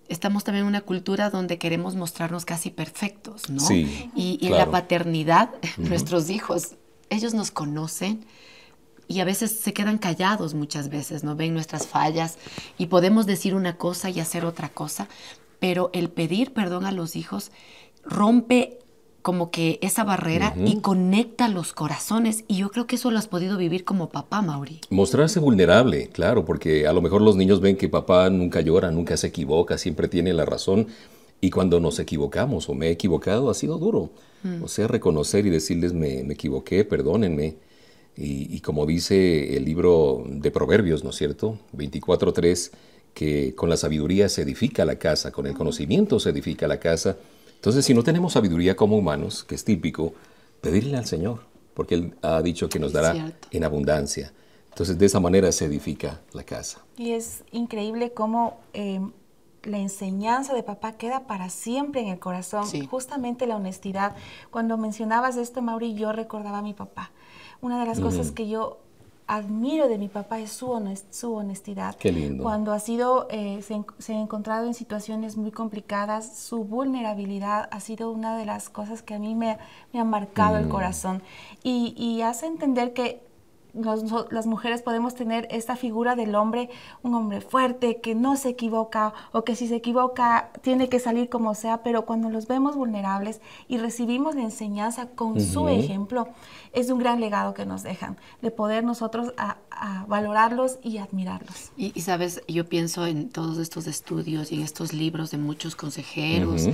estamos 0.08 0.44
también 0.44 0.64
en 0.64 0.68
una 0.68 0.80
cultura 0.80 1.30
donde 1.30 1.58
queremos 1.58 1.96
mostrarnos 1.96 2.44
casi 2.44 2.70
perfectos, 2.70 3.48
¿no? 3.50 3.60
Sí, 3.60 4.10
Y, 4.14 4.38
y 4.40 4.46
en 4.48 4.54
la 4.54 4.70
paternidad, 4.70 5.50
nuestros 5.76 6.30
hijos, 6.30 6.76
ellos 7.10 7.34
nos 7.34 7.50
conocen 7.50 8.24
y 9.10 9.18
a 9.18 9.24
veces 9.24 9.50
se 9.50 9.72
quedan 9.72 9.98
callados 9.98 10.54
muchas 10.54 10.88
veces, 10.88 11.24
¿no? 11.24 11.34
Ven 11.34 11.52
nuestras 11.52 11.86
fallas 11.86 12.38
y 12.78 12.86
podemos 12.86 13.26
decir 13.26 13.56
una 13.56 13.76
cosa 13.76 14.08
y 14.08 14.20
hacer 14.20 14.44
otra 14.44 14.68
cosa, 14.68 15.08
pero 15.58 15.90
el 15.92 16.10
pedir 16.10 16.52
perdón 16.52 16.86
a 16.86 16.92
los 16.92 17.16
hijos 17.16 17.50
rompe 18.04 18.78
como 19.22 19.50
que 19.50 19.78
esa 19.82 20.04
barrera 20.04 20.54
y 20.64 20.80
conecta 20.80 21.48
los 21.48 21.72
corazones 21.72 22.44
y 22.48 22.56
yo 22.56 22.70
creo 22.70 22.86
que 22.86 22.96
eso 22.96 23.10
lo 23.10 23.18
has 23.18 23.28
podido 23.28 23.56
vivir 23.56 23.84
como 23.84 24.08
papá, 24.08 24.42
Mauri. 24.42 24.80
Mostrarse 24.90 25.40
vulnerable, 25.40 26.08
claro, 26.08 26.44
porque 26.44 26.86
a 26.86 26.92
lo 26.92 27.02
mejor 27.02 27.20
los 27.20 27.36
niños 27.36 27.60
ven 27.60 27.76
que 27.76 27.88
papá 27.88 28.30
nunca 28.30 28.60
llora, 28.60 28.90
nunca 28.90 29.16
se 29.16 29.28
equivoca, 29.28 29.78
siempre 29.78 30.08
tiene 30.08 30.32
la 30.32 30.44
razón. 30.44 30.86
Y 31.40 31.50
cuando 31.50 31.80
nos 31.80 31.98
equivocamos 31.98 32.68
o 32.68 32.74
me 32.74 32.88
he 32.88 32.90
equivocado, 32.90 33.50
ha 33.50 33.54
sido 33.54 33.78
duro. 33.78 34.10
O 34.62 34.68
sea, 34.68 34.88
reconocer 34.88 35.44
y 35.46 35.50
decirles, 35.50 35.92
me, 35.92 36.22
me 36.24 36.34
equivoqué, 36.34 36.84
perdónenme. 36.84 37.56
Y, 38.16 38.54
y 38.54 38.60
como 38.60 38.86
dice 38.86 39.56
el 39.56 39.64
libro 39.66 40.24
de 40.26 40.50
Proverbios, 40.50 41.04
¿no 41.04 41.10
es 41.10 41.16
cierto? 41.16 41.58
24.3, 41.76 42.70
que 43.12 43.54
con 43.54 43.68
la 43.68 43.76
sabiduría 43.76 44.28
se 44.28 44.42
edifica 44.42 44.84
la 44.84 44.96
casa, 44.96 45.30
con 45.30 45.46
el 45.46 45.54
conocimiento 45.54 46.20
se 46.20 46.30
edifica 46.30 46.66
la 46.68 46.80
casa. 46.80 47.16
Entonces, 47.60 47.84
si 47.84 47.92
no 47.92 48.02
tenemos 48.02 48.32
sabiduría 48.32 48.74
como 48.74 48.96
humanos, 48.96 49.44
que 49.44 49.54
es 49.54 49.64
típico, 49.64 50.14
pedirle 50.62 50.96
al 50.96 51.04
Señor, 51.04 51.40
porque 51.74 51.94
Él 51.94 52.14
ha 52.22 52.40
dicho 52.40 52.70
que 52.70 52.78
nos 52.78 52.94
dará 52.94 53.12
cierto. 53.12 53.48
en 53.50 53.64
abundancia. 53.64 54.32
Entonces, 54.70 54.98
de 54.98 55.04
esa 55.04 55.20
manera 55.20 55.52
se 55.52 55.66
edifica 55.66 56.22
la 56.32 56.42
casa. 56.42 56.80
Y 56.96 57.10
es 57.10 57.44
increíble 57.52 58.14
cómo 58.14 58.60
eh, 58.72 59.02
la 59.64 59.76
enseñanza 59.76 60.54
de 60.54 60.62
papá 60.62 60.92
queda 60.92 61.26
para 61.26 61.50
siempre 61.50 62.00
en 62.00 62.08
el 62.08 62.18
corazón. 62.18 62.66
Sí. 62.66 62.86
Justamente 62.86 63.46
la 63.46 63.56
honestidad. 63.56 64.16
Cuando 64.50 64.78
mencionabas 64.78 65.36
esto, 65.36 65.60
Mauri, 65.60 65.92
yo 65.92 66.12
recordaba 66.12 66.60
a 66.60 66.62
mi 66.62 66.72
papá. 66.72 67.10
Una 67.60 67.78
de 67.78 67.84
las 67.84 68.00
cosas 68.00 68.30
que 68.30 68.48
yo 68.48 68.80
admiro 69.32 69.88
de 69.88 69.96
mi 69.96 70.08
papá 70.08 70.40
es 70.40 70.50
su, 70.50 70.66
honest- 70.72 71.04
su 71.10 71.32
honestidad. 71.34 71.94
Qué 71.96 72.10
lindo. 72.10 72.42
Cuando 72.42 72.72
ha 72.72 72.80
sido, 72.80 73.28
eh, 73.30 73.62
se, 73.62 73.80
se 73.98 74.14
ha 74.14 74.20
encontrado 74.20 74.66
en 74.66 74.74
situaciones 74.74 75.36
muy 75.36 75.52
complicadas, 75.52 76.36
su 76.38 76.64
vulnerabilidad 76.64 77.68
ha 77.70 77.80
sido 77.80 78.10
una 78.10 78.36
de 78.36 78.44
las 78.44 78.68
cosas 78.68 79.02
que 79.02 79.14
a 79.14 79.18
mí 79.20 79.34
me, 79.36 79.58
me 79.92 80.00
ha 80.00 80.04
marcado 80.04 80.56
el 80.56 80.68
corazón. 80.68 81.22
Y, 81.62 81.94
y 81.96 82.22
hace 82.22 82.46
entender 82.46 82.92
que 82.92 83.22
nos- 83.74 84.30
las 84.32 84.46
mujeres 84.46 84.82
podemos 84.82 85.14
tener 85.14 85.46
esta 85.50 85.76
figura 85.76 86.16
del 86.16 86.34
hombre, 86.34 86.70
un 87.02 87.14
hombre 87.14 87.40
fuerte, 87.40 88.00
que 88.00 88.14
no 88.14 88.36
se 88.36 88.50
equivoca 88.50 89.12
o 89.32 89.44
que 89.44 89.56
si 89.56 89.68
se 89.68 89.76
equivoca 89.76 90.50
tiene 90.62 90.88
que 90.88 90.98
salir 90.98 91.28
como 91.28 91.54
sea, 91.54 91.82
pero 91.82 92.04
cuando 92.06 92.30
los 92.30 92.46
vemos 92.46 92.76
vulnerables 92.76 93.40
y 93.68 93.78
recibimos 93.78 94.34
la 94.34 94.42
enseñanza 94.42 95.06
con 95.06 95.40
su 95.40 95.68
ejemplo, 95.68 96.28
es 96.72 96.90
un 96.90 96.98
gran 96.98 97.20
legado 97.20 97.54
que 97.54 97.66
nos 97.66 97.82
dejan, 97.82 98.16
de 98.42 98.50
poder 98.50 98.84
nosotros 98.84 99.32
a- 99.36 99.56
a 99.70 100.04
valorarlos 100.06 100.78
y 100.82 100.98
admirarlos. 100.98 101.72
Y, 101.76 101.92
y, 101.94 102.02
sabes, 102.02 102.42
yo 102.48 102.64
pienso 102.68 103.06
en 103.06 103.28
todos 103.28 103.58
estos 103.58 103.86
estudios 103.86 104.52
y 104.52 104.56
en 104.56 104.62
estos 104.62 104.92
libros 104.92 105.30
de 105.30 105.38
muchos 105.38 105.74
consejeros. 105.76 106.68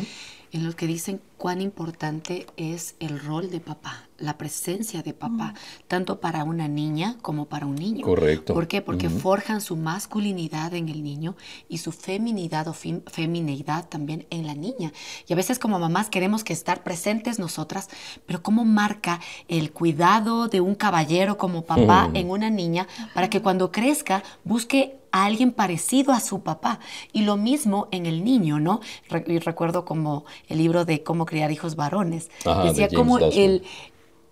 En 0.52 0.64
los 0.64 0.74
que 0.74 0.86
dicen 0.86 1.20
cuán 1.38 1.60
importante 1.60 2.46
es 2.56 2.94
el 2.98 3.20
rol 3.20 3.50
de 3.50 3.60
papá, 3.60 4.08
la 4.18 4.38
presencia 4.38 5.02
de 5.02 5.12
papá, 5.12 5.52
tanto 5.86 6.18
para 6.20 6.44
una 6.44 6.66
niña 6.66 7.16
como 7.20 7.44
para 7.44 7.66
un 7.66 7.74
niño. 7.74 8.04
Correcto. 8.06 8.54
¿Por 8.54 8.66
qué? 8.66 8.80
Porque 8.80 9.10
forjan 9.10 9.60
su 9.60 9.76
masculinidad 9.76 10.72
en 10.74 10.88
el 10.88 11.02
niño 11.02 11.36
y 11.68 11.78
su 11.78 11.92
feminidad 11.92 12.68
o 12.68 12.72
fem- 12.72 13.02
femineidad 13.10 13.86
también 13.88 14.26
en 14.30 14.46
la 14.46 14.54
niña. 14.54 14.92
Y 15.28 15.32
a 15.32 15.36
veces 15.36 15.58
como 15.58 15.78
mamás 15.78 16.08
queremos 16.08 16.42
que 16.42 16.54
estar 16.54 16.82
presentes 16.82 17.38
nosotras, 17.38 17.88
pero 18.24 18.42
¿cómo 18.42 18.64
marca 18.64 19.20
el 19.48 19.72
cuidado 19.72 20.48
de 20.48 20.62
un 20.62 20.74
caballero 20.74 21.36
como 21.36 21.62
papá 21.62 22.10
en 22.14 22.30
una 22.30 22.48
niña 22.48 22.86
para 23.14 23.28
que 23.28 23.42
cuando 23.42 23.70
crezca 23.70 24.22
busque 24.44 24.96
a 25.22 25.24
alguien 25.26 25.52
parecido 25.52 26.12
a 26.12 26.20
su 26.20 26.40
papá. 26.40 26.80
Y 27.12 27.22
lo 27.22 27.36
mismo 27.36 27.88
en 27.90 28.06
el 28.06 28.24
niño, 28.24 28.58
¿no? 28.60 28.80
Re- 29.08 29.24
y 29.26 29.38
recuerdo 29.38 29.84
como 29.84 30.24
el 30.48 30.58
libro 30.58 30.84
de 30.84 31.02
cómo 31.02 31.26
criar 31.26 31.50
hijos 31.50 31.76
varones. 31.76 32.30
Ajá, 32.44 32.64
Decía 32.64 32.88
como 32.88 33.18
el, 33.18 33.62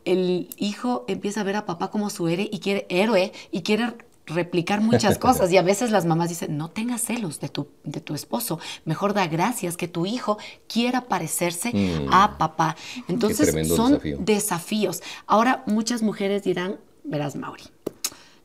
el 0.04 0.48
hijo 0.58 1.04
empieza 1.08 1.40
a 1.40 1.44
ver 1.44 1.56
a 1.56 1.66
papá 1.66 1.90
como 1.90 2.10
su 2.10 2.28
héroe 2.28 2.48
y 2.52 2.58
quiere, 2.58 2.86
héroe 2.88 3.32
y 3.50 3.62
quiere 3.62 3.94
replicar 4.26 4.80
muchas 4.80 5.18
cosas 5.18 5.52
y 5.52 5.58
a 5.58 5.62
veces 5.62 5.90
las 5.90 6.06
mamás 6.06 6.30
dicen 6.30 6.56
no 6.56 6.70
tengas 6.70 7.02
celos 7.02 7.40
de 7.40 7.50
tu, 7.50 7.68
de 7.84 8.00
tu 8.00 8.14
esposo 8.14 8.58
mejor 8.86 9.12
da 9.12 9.26
gracias 9.26 9.76
que 9.76 9.86
tu 9.86 10.06
hijo 10.06 10.38
quiera 10.66 11.02
parecerse 11.02 11.72
a 12.10 12.38
papá 12.38 12.74
entonces 13.06 13.68
son 13.68 13.92
desafío. 13.92 14.16
desafíos 14.20 15.02
ahora 15.26 15.62
muchas 15.66 16.00
mujeres 16.00 16.42
dirán 16.42 16.76
verás 17.04 17.36
Mauri 17.36 17.64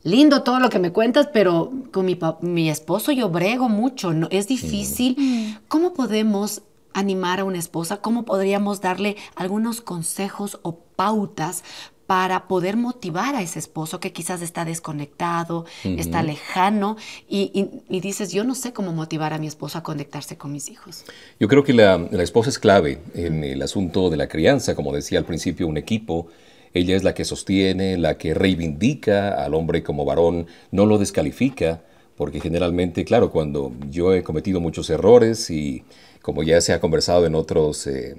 lindo 0.02 0.42
todo 0.42 0.60
lo 0.60 0.70
que 0.70 0.78
me 0.78 0.92
cuentas, 0.92 1.28
pero 1.32 1.72
con 1.92 2.06
mi, 2.06 2.14
pa- 2.14 2.38
mi 2.40 2.70
esposo 2.70 3.12
yo 3.12 3.28
brego 3.28 3.68
mucho, 3.68 4.12
¿no? 4.12 4.28
es 4.30 4.46
difícil. 4.48 5.58
¿Cómo 5.68 5.92
podemos 5.92 6.62
animar 6.92 7.40
a 7.40 7.44
una 7.44 7.58
esposa? 7.58 7.98
¿Cómo 7.98 8.24
podríamos 8.24 8.80
darle 8.80 9.16
algunos 9.36 9.80
consejos 9.80 10.58
o 10.62 10.76
pautas 10.96 11.62
para 12.06 12.48
poder 12.48 12.76
motivar 12.76 13.36
a 13.36 13.42
ese 13.42 13.60
esposo 13.60 14.00
que 14.00 14.12
quizás 14.12 14.42
está 14.42 14.64
desconectado, 14.64 15.64
está 15.84 16.24
lejano 16.24 16.96
y, 17.28 17.52
y- 17.54 17.96
y 17.96 18.00
dices, 18.00 18.32
yo 18.32 18.42
no 18.42 18.56
sé 18.56 18.72
cómo 18.72 18.90
motivar 18.92 19.32
a 19.32 19.38
mi 19.38 19.46
esposo 19.46 19.78
a 19.78 19.84
conectarse 19.84 20.36
con 20.36 20.50
mis 20.50 20.70
hijos? 20.70 21.04
Yo 21.38 21.46
creo 21.46 21.62
que 21.62 21.72
la, 21.72 21.98
la 22.10 22.22
esposa 22.24 22.50
es 22.50 22.58
clave 22.58 23.00
en 23.14 23.44
el 23.44 23.62
asunto 23.62 24.10
de 24.10 24.16
la 24.16 24.26
crianza, 24.26 24.74
como 24.74 24.92
decía 24.92 25.20
al 25.20 25.24
principio, 25.24 25.68
un 25.68 25.76
equipo. 25.76 26.26
Ella 26.72 26.94
es 26.96 27.02
la 27.02 27.14
que 27.14 27.24
sostiene, 27.24 27.96
la 27.98 28.16
que 28.16 28.32
reivindica 28.34 29.42
al 29.44 29.54
hombre 29.54 29.82
como 29.82 30.04
varón, 30.04 30.46
no 30.70 30.86
lo 30.86 30.98
descalifica, 30.98 31.80
porque 32.16 32.40
generalmente, 32.40 33.04
claro, 33.04 33.30
cuando 33.32 33.72
yo 33.90 34.14
he 34.14 34.22
cometido 34.22 34.60
muchos 34.60 34.88
errores 34.90 35.50
y 35.50 35.84
como 36.22 36.42
ya 36.42 36.60
se 36.60 36.72
ha 36.72 36.80
conversado 36.80 37.26
en 37.26 37.34
otros 37.34 37.86
eh, 37.86 38.14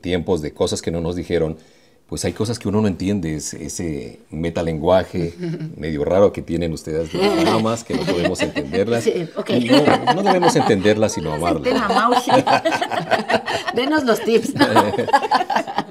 tiempos 0.00 0.42
de 0.42 0.52
cosas 0.52 0.82
que 0.82 0.90
no 0.90 1.00
nos 1.00 1.16
dijeron, 1.16 1.56
pues 2.06 2.24
hay 2.24 2.32
cosas 2.32 2.60
que 2.60 2.68
uno 2.68 2.80
no 2.82 2.86
entiende, 2.86 3.34
es- 3.34 3.54
ese 3.54 4.20
metalenguaje 4.30 5.34
medio 5.76 6.04
raro 6.04 6.32
que 6.32 6.42
tienen 6.42 6.72
ustedes 6.72 7.12
de 7.12 7.18
las 7.18 7.44
mamás, 7.44 7.82
que 7.82 7.94
no 7.94 8.02
podemos 8.02 8.40
entenderlas. 8.42 9.02
Sí, 9.02 9.26
ok. 9.36 9.50
Y 9.50 9.64
no, 9.64 10.14
no 10.14 10.22
debemos 10.22 10.54
entenderlas, 10.54 11.14
sino 11.14 11.32
amarlas. 11.34 11.64
Denos 13.74 14.04
los 14.04 14.20
tips. 14.20 14.52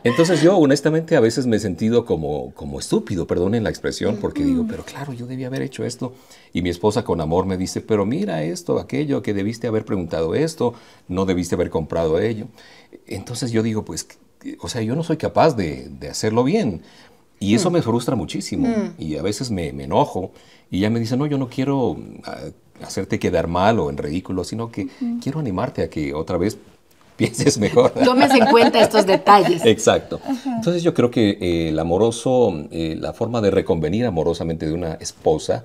Entonces 0.05 0.43
yo 0.43 0.55
honestamente 0.55 1.15
a 1.15 1.19
veces 1.19 1.47
me 1.47 1.55
he 1.55 1.59
sentido 1.59 2.05
como, 2.05 2.53
como 2.53 2.79
estúpido, 2.79 3.25
perdonen 3.25 3.63
la 3.63 3.71
expresión, 3.71 4.17
porque 4.21 4.43
digo, 4.43 4.63
pero 4.69 4.85
claro, 4.85 5.13
yo 5.13 5.25
debía 5.25 5.47
haber 5.47 5.63
hecho 5.63 5.83
esto. 5.83 6.13
Y 6.53 6.61
mi 6.61 6.69
esposa 6.69 7.03
con 7.03 7.21
amor 7.21 7.47
me 7.47 7.57
dice, 7.57 7.81
pero 7.81 8.05
mira 8.05 8.43
esto, 8.43 8.77
aquello, 8.77 9.23
que 9.23 9.33
debiste 9.33 9.65
haber 9.65 9.83
preguntado 9.83 10.35
esto, 10.35 10.75
no 11.07 11.25
debiste 11.25 11.55
haber 11.55 11.71
comprado 11.71 12.19
ello. 12.19 12.45
Entonces 13.07 13.49
yo 13.49 13.63
digo, 13.63 13.83
pues, 13.83 14.07
o 14.61 14.69
sea, 14.69 14.83
yo 14.83 14.95
no 14.95 15.01
soy 15.01 15.17
capaz 15.17 15.55
de, 15.55 15.89
de 15.89 16.07
hacerlo 16.07 16.43
bien. 16.43 16.83
Y 17.39 17.55
eso 17.55 17.71
me 17.71 17.81
frustra 17.81 18.15
muchísimo. 18.15 18.67
Y 18.99 19.17
a 19.17 19.23
veces 19.23 19.49
me, 19.49 19.73
me 19.73 19.85
enojo. 19.85 20.31
Y 20.69 20.77
ella 20.77 20.91
me 20.91 20.99
dice, 20.99 21.17
no, 21.17 21.25
yo 21.25 21.39
no 21.39 21.49
quiero 21.49 21.97
ah, 22.25 22.41
hacerte 22.83 23.17
quedar 23.17 23.47
mal 23.47 23.79
o 23.79 23.89
en 23.89 23.97
ridículo, 23.97 24.43
sino 24.43 24.71
que 24.71 24.87
quiero 25.19 25.39
animarte 25.39 25.81
a 25.81 25.89
que 25.89 26.13
otra 26.13 26.37
vez 26.37 26.59
pienses 27.17 27.57
mejor. 27.57 27.91
Tomes 27.91 28.31
en 28.31 28.45
cuenta 28.47 28.81
estos 28.81 29.05
detalles. 29.05 29.65
Exacto. 29.65 30.19
Entonces 30.45 30.83
yo 30.83 30.93
creo 30.93 31.09
que 31.09 31.37
eh, 31.39 31.69
el 31.69 31.79
amoroso, 31.79 32.53
eh, 32.71 32.95
la 32.99 33.13
forma 33.13 33.41
de 33.41 33.51
reconvenir 33.51 34.05
amorosamente 34.05 34.65
de 34.65 34.73
una 34.73 34.93
esposa 34.95 35.63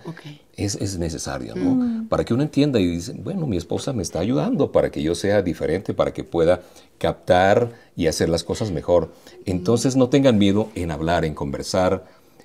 es, 0.56 0.76
es 0.76 0.98
necesario, 0.98 1.54
¿no? 1.54 2.06
Para 2.08 2.24
que 2.24 2.34
uno 2.34 2.42
entienda 2.42 2.78
y 2.78 2.86
dice, 2.86 3.14
bueno, 3.16 3.46
mi 3.46 3.56
esposa 3.56 3.92
me 3.92 4.02
está 4.02 4.20
ayudando 4.20 4.72
para 4.72 4.90
que 4.90 5.02
yo 5.02 5.14
sea 5.14 5.42
diferente, 5.42 5.94
para 5.94 6.12
que 6.12 6.24
pueda 6.24 6.60
captar 6.98 7.70
y 7.96 8.06
hacer 8.06 8.28
las 8.28 8.44
cosas 8.44 8.70
mejor. 8.70 9.12
Entonces 9.46 9.96
no 9.96 10.08
tengan 10.08 10.38
miedo 10.38 10.68
en 10.74 10.90
hablar, 10.90 11.24
en 11.24 11.34
conversar, 11.34 12.04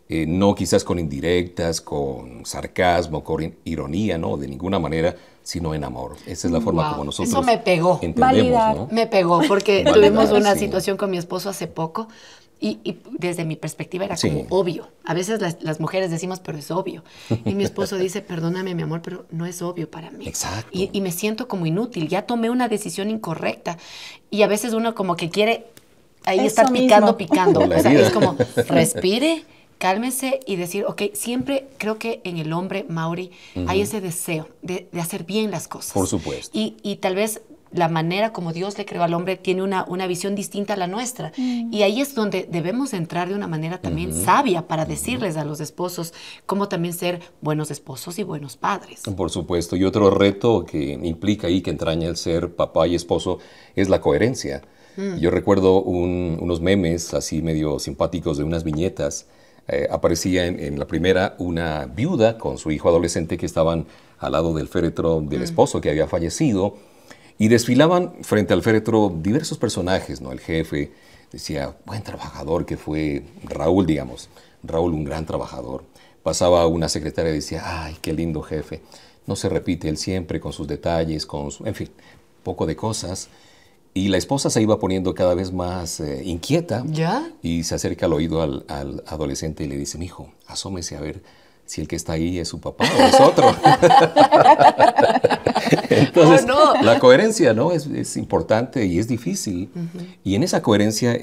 eh, 0.09 0.25
no 0.27 0.53
quizás 0.55 0.83
con 0.83 0.99
indirectas, 0.99 1.81
con 1.81 2.45
sarcasmo, 2.45 3.23
con 3.23 3.55
ironía, 3.65 4.17
¿no? 4.17 4.37
De 4.37 4.47
ninguna 4.47 4.77
manera, 4.79 5.15
sino 5.43 5.73
en 5.73 5.83
amor. 5.83 6.15
Esa 6.27 6.47
es 6.47 6.53
la 6.53 6.61
forma 6.61 6.83
Wow, 6.83 6.91
como 6.91 7.03
nosotros 7.05 7.29
eso 7.29 7.41
me 7.43 7.57
pegó. 7.57 7.99
entendemos, 8.01 8.19
Validar. 8.19 8.75
¿no? 8.75 8.87
Me 8.91 9.07
pegó 9.07 9.41
porque 9.47 9.83
Validar, 9.85 9.93
tuvimos 9.95 10.31
una 10.31 10.53
sí. 10.53 10.59
situación 10.59 10.97
con 10.97 11.09
mi 11.11 11.17
esposo 11.17 11.49
hace 11.49 11.67
poco 11.67 12.07
y, 12.59 12.79
y 12.83 12.99
desde 13.11 13.45
mi 13.45 13.55
perspectiva 13.55 14.05
era 14.05 14.15
Sí. 14.15 14.29
como 14.29 14.45
obvio. 14.49 14.87
A 15.03 15.13
veces 15.13 15.41
las, 15.41 15.57
las 15.61 15.79
mujeres 15.79 16.09
decimos, 16.09 16.39
pero 16.39 16.57
es 16.57 16.71
obvio. 16.71 17.03
Y 17.43 17.53
mi 17.53 17.63
esposo 17.63 17.97
dice, 17.97 18.21
perdóname 18.21 18.73
mi 18.75 18.83
amor, 18.83 19.01
pero 19.01 19.25
no 19.31 19.45
es 19.45 19.61
obvio 19.61 19.89
para 19.91 20.09
mí. 20.11 20.25
Exacto. 20.27 20.69
Y, 20.71 20.89
y 20.93 21.01
me 21.01 21.11
siento 21.11 21.47
como 21.47 21.65
inútil, 21.65 22.07
ya 22.07 22.23
tomé 22.27 22.49
una 22.49 22.67
decisión 22.69 23.09
incorrecta. 23.09 23.77
Y 24.31 24.43
a 24.43 24.47
veces 24.47 24.73
uno 24.73 24.95
como 24.95 25.15
que 25.15 25.29
quiere 25.29 25.65
ahí 26.25 26.37
Eso 26.39 26.47
estar 26.47 26.71
mismo. 26.71 26.87
picando, 26.87 27.17
picando. 27.17 27.59
O 27.61 27.79
sea, 27.79 27.91
es 27.91 28.09
como, 28.11 28.35
respire, 28.69 29.43
cálmese 29.77 30.39
y 30.45 30.55
decir, 30.55 30.85
ok, 30.85 31.03
siempre 31.13 31.67
creo 31.77 31.97
que 31.97 32.21
en 32.23 32.37
el 32.37 32.53
hombre, 32.53 32.85
Mauri, 32.89 33.31
hay 33.67 33.81
ese 33.81 34.01
deseo 34.01 34.49
de, 34.61 34.87
de 34.91 35.01
hacer 35.01 35.23
bien 35.23 35.51
las 35.51 35.67
cosas. 35.67 35.93
Por 35.93 36.07
supuesto. 36.07 36.57
Y, 36.57 36.77
y 36.83 36.97
tal 36.97 37.15
vez 37.15 37.41
la 37.75 37.89
manera 37.89 38.31
como 38.31 38.53
Dios 38.53 38.77
le 38.77 38.85
creó 38.85 39.03
al 39.03 39.13
hombre 39.13 39.35
tiene 39.35 39.61
una, 39.61 39.85
una 39.87 40.07
visión 40.07 40.33
distinta 40.33 40.73
a 40.73 40.77
la 40.77 40.87
nuestra. 40.87 41.33
Y 41.37 41.81
ahí 41.81 41.99
es 42.01 42.15
donde 42.15 42.47
debemos 42.49 42.93
entrar 42.93 43.27
de 43.27 43.35
una 43.35 43.47
manera 43.47 43.79
también 43.81 44.13
sabia 44.13 44.67
para 44.67 44.85
decirles 44.85 45.35
a 45.35 45.43
los 45.43 45.59
esposos 45.59 46.13
cómo 46.45 46.69
también 46.69 46.93
ser 46.93 47.19
buenos 47.41 47.71
esposos 47.71 48.17
y 48.17 48.23
buenos 48.23 48.55
padres. 48.55 49.01
Por 49.01 49.29
supuesto. 49.29 49.75
Y 49.75 49.83
otro 49.83 50.09
reto 50.09 50.65
que 50.65 50.93
implica 51.03 51.47
ahí, 51.47 51.61
que 51.61 51.69
entraña 51.69 52.07
el 52.07 52.15
ser 52.15 52.55
papá 52.55 52.87
y 52.87 52.95
esposo, 52.95 53.39
es 53.75 53.89
la 53.89 53.99
coherencia. 54.01 54.61
Yo 55.19 55.29
recuerdo 55.29 55.81
unos 55.81 56.61
memes 56.61 57.13
así 57.13 57.41
medio 57.41 57.79
simpáticos 57.79 58.37
de 58.37 58.45
unas 58.45 58.63
viñetas. 58.63 59.27
Eh, 59.67 59.87
aparecía 59.89 60.45
en, 60.45 60.77
la 60.77 60.85
primera 60.85 61.35
una 61.39 61.85
viuda 61.87 62.37
con 62.37 62.59
su 62.59 62.69
hijo 62.69 62.87
adolescente 62.87 63.35
que 63.37 63.47
estaban 63.47 63.87
al 64.19 64.33
lado 64.33 64.53
del 64.53 64.67
féretro 64.67 65.21
del 65.21 65.41
esposo 65.41 65.81
que 65.81 65.89
había 65.89 66.07
fallecido 66.07 66.75
y 67.39 67.47
desfilaban 67.47 68.13
frente 68.21 68.53
al 68.53 68.61
féretro 68.61 69.11
diversos 69.21 69.57
personajes, 69.57 70.21
¿no? 70.21 70.31
El 70.31 70.39
jefe 70.39 70.91
decía, 71.31 71.75
buen 71.85 72.03
trabajador 72.03 72.65
que 72.65 72.77
fue 72.77 73.23
Raúl, 73.43 73.87
digamos. 73.87 74.29
Raúl, 74.63 74.93
un 74.93 75.03
gran 75.03 75.25
trabajador. 75.25 75.83
Pasaba 76.21 76.65
una 76.67 76.87
secretaria 76.87 77.31
y 77.31 77.35
decía, 77.35 77.63
ay, 77.65 77.97
qué 78.01 78.13
lindo 78.13 78.41
jefe. 78.41 78.81
No 79.25 79.35
se 79.35 79.49
repite 79.49 79.89
él 79.89 79.97
siempre 79.97 80.39
con 80.39 80.53
sus 80.53 80.67
detalles, 80.67 81.25
con 81.25 81.51
su, 81.51 81.65
en 81.65 81.75
fin, 81.75 81.89
poco 82.43 82.65
de 82.65 82.75
cosas. 82.75 83.29
Y 83.97 84.09
la 84.09 84.17
esposa 84.17 84.49
se 84.49 84.61
iba 84.61 84.77
poniendo 84.77 85.15
cada 85.15 85.33
vez 85.35 85.53
más 85.53 86.01
eh, 86.01 86.21
inquieta. 86.25 86.83
¿Ya? 86.85 87.31
Y 87.41 87.63
se 87.63 87.75
acerca 87.75 88.07
al 88.07 88.13
oído 88.13 88.41
al, 88.41 88.65
al 88.67 89.01
adolescente 89.07 89.63
y 89.63 89.67
le 89.67 89.77
dice, 89.77 89.97
hijo, 90.03 90.29
asómese 90.47 90.97
a 90.97 90.99
ver 90.99 91.23
si 91.65 91.79
el 91.79 91.87
que 91.87 91.95
está 91.95 92.11
ahí 92.13 92.37
es 92.37 92.49
su 92.49 92.59
papá 92.59 92.85
o 92.85 93.03
es 93.03 93.19
otro. 93.21 93.47
Entonces, 95.89 96.45
oh, 96.53 96.73
la 96.83 96.99
coherencia 96.99 97.53
¿no? 97.53 97.71
es, 97.71 98.17
importante 98.17 98.85
y 98.85 98.99
es 98.99 99.07
difícil. 99.07 99.69
Y 100.25 100.35
en 100.35 100.43
esa 100.43 100.61
coherencia 100.61 101.17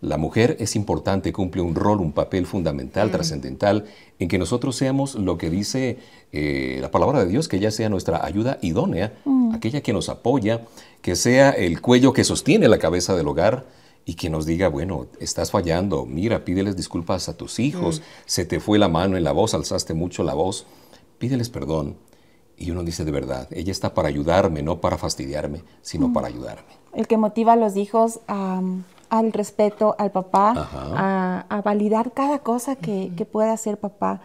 la 0.00 0.16
mujer 0.16 0.56
es 0.60 0.76
importante, 0.76 1.32
cumple 1.32 1.60
un 1.60 1.74
rol, 1.74 2.00
un 2.00 2.12
papel 2.12 2.46
fundamental, 2.46 3.08
mm. 3.08 3.12
trascendental, 3.12 3.84
en 4.18 4.28
que 4.28 4.38
nosotros 4.38 4.76
seamos 4.76 5.14
lo 5.14 5.36
que 5.36 5.50
dice 5.50 5.98
eh, 6.32 6.78
la 6.80 6.90
palabra 6.90 7.24
de 7.24 7.30
Dios, 7.30 7.48
que 7.48 7.56
ella 7.56 7.70
sea 7.70 7.88
nuestra 7.88 8.24
ayuda 8.24 8.58
idónea, 8.62 9.12
mm. 9.24 9.54
aquella 9.54 9.82
que 9.82 9.92
nos 9.92 10.08
apoya, 10.08 10.62
que 11.02 11.16
sea 11.16 11.50
el 11.50 11.80
cuello 11.80 12.12
que 12.12 12.24
sostiene 12.24 12.68
la 12.68 12.78
cabeza 12.78 13.16
del 13.16 13.28
hogar 13.28 13.66
y 14.04 14.14
que 14.14 14.30
nos 14.30 14.46
diga, 14.46 14.68
bueno, 14.68 15.06
estás 15.20 15.50
fallando, 15.50 16.06
mira, 16.06 16.44
pídeles 16.44 16.76
disculpas 16.76 17.28
a 17.28 17.36
tus 17.36 17.58
hijos, 17.58 18.00
mm. 18.00 18.02
se 18.26 18.44
te 18.44 18.60
fue 18.60 18.78
la 18.78 18.88
mano 18.88 19.16
en 19.16 19.24
la 19.24 19.32
voz, 19.32 19.54
alzaste 19.54 19.94
mucho 19.94 20.22
la 20.24 20.34
voz, 20.34 20.66
pídeles 21.18 21.48
perdón. 21.48 21.96
Y 22.56 22.70
uno 22.72 22.82
dice 22.82 23.04
de 23.06 23.10
verdad, 23.10 23.48
ella 23.50 23.72
está 23.72 23.94
para 23.94 24.08
ayudarme, 24.08 24.62
no 24.62 24.80
para 24.82 24.98
fastidiarme, 24.98 25.62
sino 25.80 26.08
mm. 26.08 26.12
para 26.12 26.28
ayudarme. 26.28 26.68
El 26.92 27.06
que 27.06 27.16
motiva 27.16 27.54
a 27.54 27.56
los 27.56 27.76
hijos 27.76 28.20
al 28.26 29.32
respeto 29.32 29.96
al 29.98 30.12
papá, 30.12 30.68
a, 31.48 31.62
validar 31.62 32.12
cada 32.12 32.40
cosa 32.40 32.76
que, 32.76 33.12
que 33.16 33.24
pueda 33.24 33.52
hacer 33.52 33.78
papá, 33.78 34.20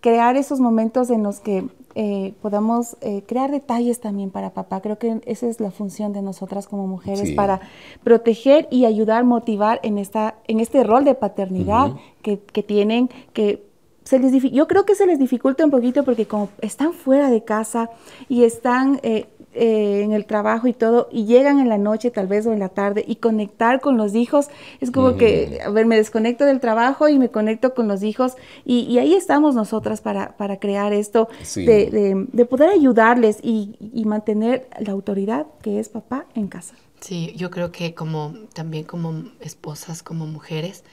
crear 0.00 0.36
esos 0.36 0.60
momentos 0.60 1.10
en 1.10 1.22
los 1.22 1.40
que 1.40 1.66
eh, 1.94 2.34
podamos 2.42 2.96
eh, 3.00 3.22
crear 3.26 3.50
detalles 3.50 4.00
también 4.00 4.30
para 4.30 4.50
papá. 4.50 4.80
Creo 4.80 4.98
que 4.98 5.20
esa 5.26 5.46
es 5.46 5.60
la 5.60 5.70
función 5.70 6.12
de 6.12 6.22
nosotras 6.22 6.66
como 6.66 6.86
mujeres, 6.86 7.32
para 7.32 7.60
proteger 8.02 8.66
y 8.70 8.84
ayudar, 8.84 9.24
motivar 9.24 9.80
en, 9.82 9.98
esta, 9.98 10.36
en 10.48 10.60
este 10.60 10.82
rol 10.82 11.04
de 11.04 11.14
paternidad 11.14 11.92
que, 12.22 12.38
que, 12.38 12.62
tienen, 12.62 13.10
que 13.32 13.62
se 14.04 14.18
les 14.18 14.32
yo 14.52 14.68
creo 14.68 14.84
que 14.84 14.94
se 14.94 15.06
les 15.06 15.18
dificulta 15.18 15.64
un 15.64 15.70
poquito 15.70 16.04
porque 16.04 16.26
como 16.26 16.48
están 16.60 16.92
fuera 16.92 17.30
de 17.30 17.42
casa 17.42 17.90
y 18.28 18.44
están 18.44 19.00
eh, 19.02 19.26
eh, 19.54 20.02
en 20.02 20.12
el 20.12 20.26
trabajo 20.26 20.66
y 20.66 20.72
todo, 20.72 21.08
y 21.10 21.24
llegan 21.24 21.58
en 21.60 21.68
la 21.68 21.78
noche 21.78 22.10
tal 22.10 22.26
vez 22.26 22.46
o 22.46 22.52
en 22.52 22.58
la 22.58 22.68
tarde 22.68 23.04
y 23.06 23.16
conectar 23.16 23.80
con 23.80 23.96
los 23.96 24.14
hijos, 24.14 24.48
es 24.80 24.90
como 24.90 25.16
que, 25.16 25.60
a 25.64 25.70
ver, 25.70 25.86
me 25.86 25.96
desconecto 25.96 26.44
del 26.44 26.60
trabajo 26.60 27.08
y 27.08 27.18
me 27.18 27.30
conecto 27.30 27.74
con 27.74 27.88
los 27.88 28.02
hijos 28.02 28.34
y, 28.64 28.98
ahí 28.98 29.14
estamos 29.14 29.54
nosotras 29.54 30.00
para, 30.00 30.36
para 30.36 30.58
crear 30.58 30.92
esto, 30.92 31.28
de, 31.56 32.26
de, 32.32 32.44
poder 32.44 32.70
ayudarles 32.70 33.38
y, 33.42 33.76
y 33.92 34.04
mantener 34.04 34.68
la 34.78 34.92
autoridad 34.92 35.46
que 35.62 35.80
es 35.80 35.88
papá 35.88 36.26
en 36.34 36.48
casa. 36.48 36.74
Sí, 37.00 37.34
yo 37.36 37.50
creo 37.50 37.70
que 37.70 37.94
como 37.94 38.34
también 38.54 38.84
como 38.84 39.24
esposas, 39.40 40.02
como 40.02 40.26
mujeres, 40.26 40.84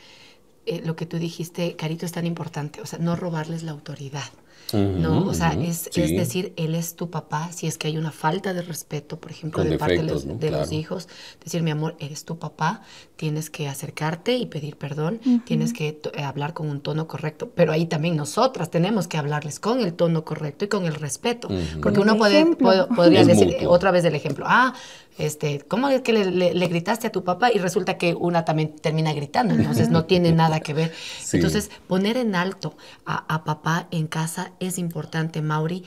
eh, 0.66 0.82
lo 0.86 0.96
que 0.96 1.06
tú 1.06 1.18
dijiste, 1.18 1.76
Carito, 1.76 2.06
es 2.06 2.12
tan 2.12 2.26
importante, 2.26 2.82
o 2.82 2.86
sea, 2.86 3.00
no 3.00 3.16
robarles 3.16 3.64
la 3.64 3.72
autoridad. 3.72 4.30
¿No? 4.74 5.26
O 5.26 5.34
sea, 5.34 5.54
es, 5.54 5.90
es, 5.96 6.12
decir, 6.12 6.54
él 6.56 6.76
es 6.76 6.96
tu 6.96 7.10
papá, 7.10 7.52
si 7.52 7.68
es 7.68 7.78
que 7.78 7.88
hay 7.88 7.98
una 7.98 8.12
falta 8.12 8.54
de 8.54 8.62
respeto, 8.62 9.20
por 9.20 9.32
ejemplo, 9.32 9.64
de 9.64 9.78
parte 9.78 9.98
de, 9.98 10.04
los, 10.04 10.40
de 10.40 10.52
los, 10.52 10.72
hijos, 10.72 11.08
decir, 11.44 11.62
mi 11.64 11.72
amor, 11.72 11.96
eres 12.00 12.26
tu 12.26 12.40
papá, 12.40 12.82
tienes 13.16 13.50
que 13.50 13.68
acercarte 13.68 14.36
y 14.36 14.46
pedir 14.46 14.78
perdón, 14.78 15.20
tienes 15.46 15.74
que 15.74 16.00
eh, 16.14 16.24
hablar 16.24 16.54
con 16.54 16.70
un 16.70 16.82
tono 16.82 17.08
correcto, 17.08 17.52
pero 17.54 17.72
ahí 17.72 17.86
también 17.86 18.16
nosotras 18.16 18.72
tenemos 18.72 19.08
que 19.08 19.18
hablarles 19.18 19.60
con 19.60 19.82
el 19.82 19.94
tono 19.94 20.24
correcto 20.24 20.66
y 20.66 20.68
con 20.68 20.86
el 20.86 20.96
respeto, 20.96 21.50
porque 21.82 22.00
uno 22.00 22.18
puede, 22.18 22.56
podría 22.56 23.26
decir, 23.26 23.58
otra 23.68 23.92
vez 23.92 24.06
el 24.06 24.16
ejemplo, 24.16 24.46
ah, 24.48 24.74
este, 25.18 25.60
¿cómo 25.68 25.90
es 25.90 26.02
que 26.02 26.14
le, 26.14 26.68
gritaste 26.68 27.08
a 27.08 27.12
tu 27.12 27.24
papá? 27.24 27.52
Y 27.52 27.60
resulta 27.60 27.98
que 27.98 28.16
una 28.16 28.46
también 28.46 28.76
termina 28.76 29.14
gritando, 29.14 29.54
entonces 29.54 29.90
no 29.90 30.06
tiene 30.06 30.32
nada 30.32 30.62
que 30.62 30.74
ver. 30.74 30.94
Entonces, 31.34 31.70
poner 31.88 32.18
en 32.18 32.36
alto 32.36 32.76
a, 33.06 33.44
papá 33.44 33.88
en 33.92 34.08
casa 34.08 34.51
es 34.60 34.78
importante, 34.78 35.42
Mauri, 35.42 35.84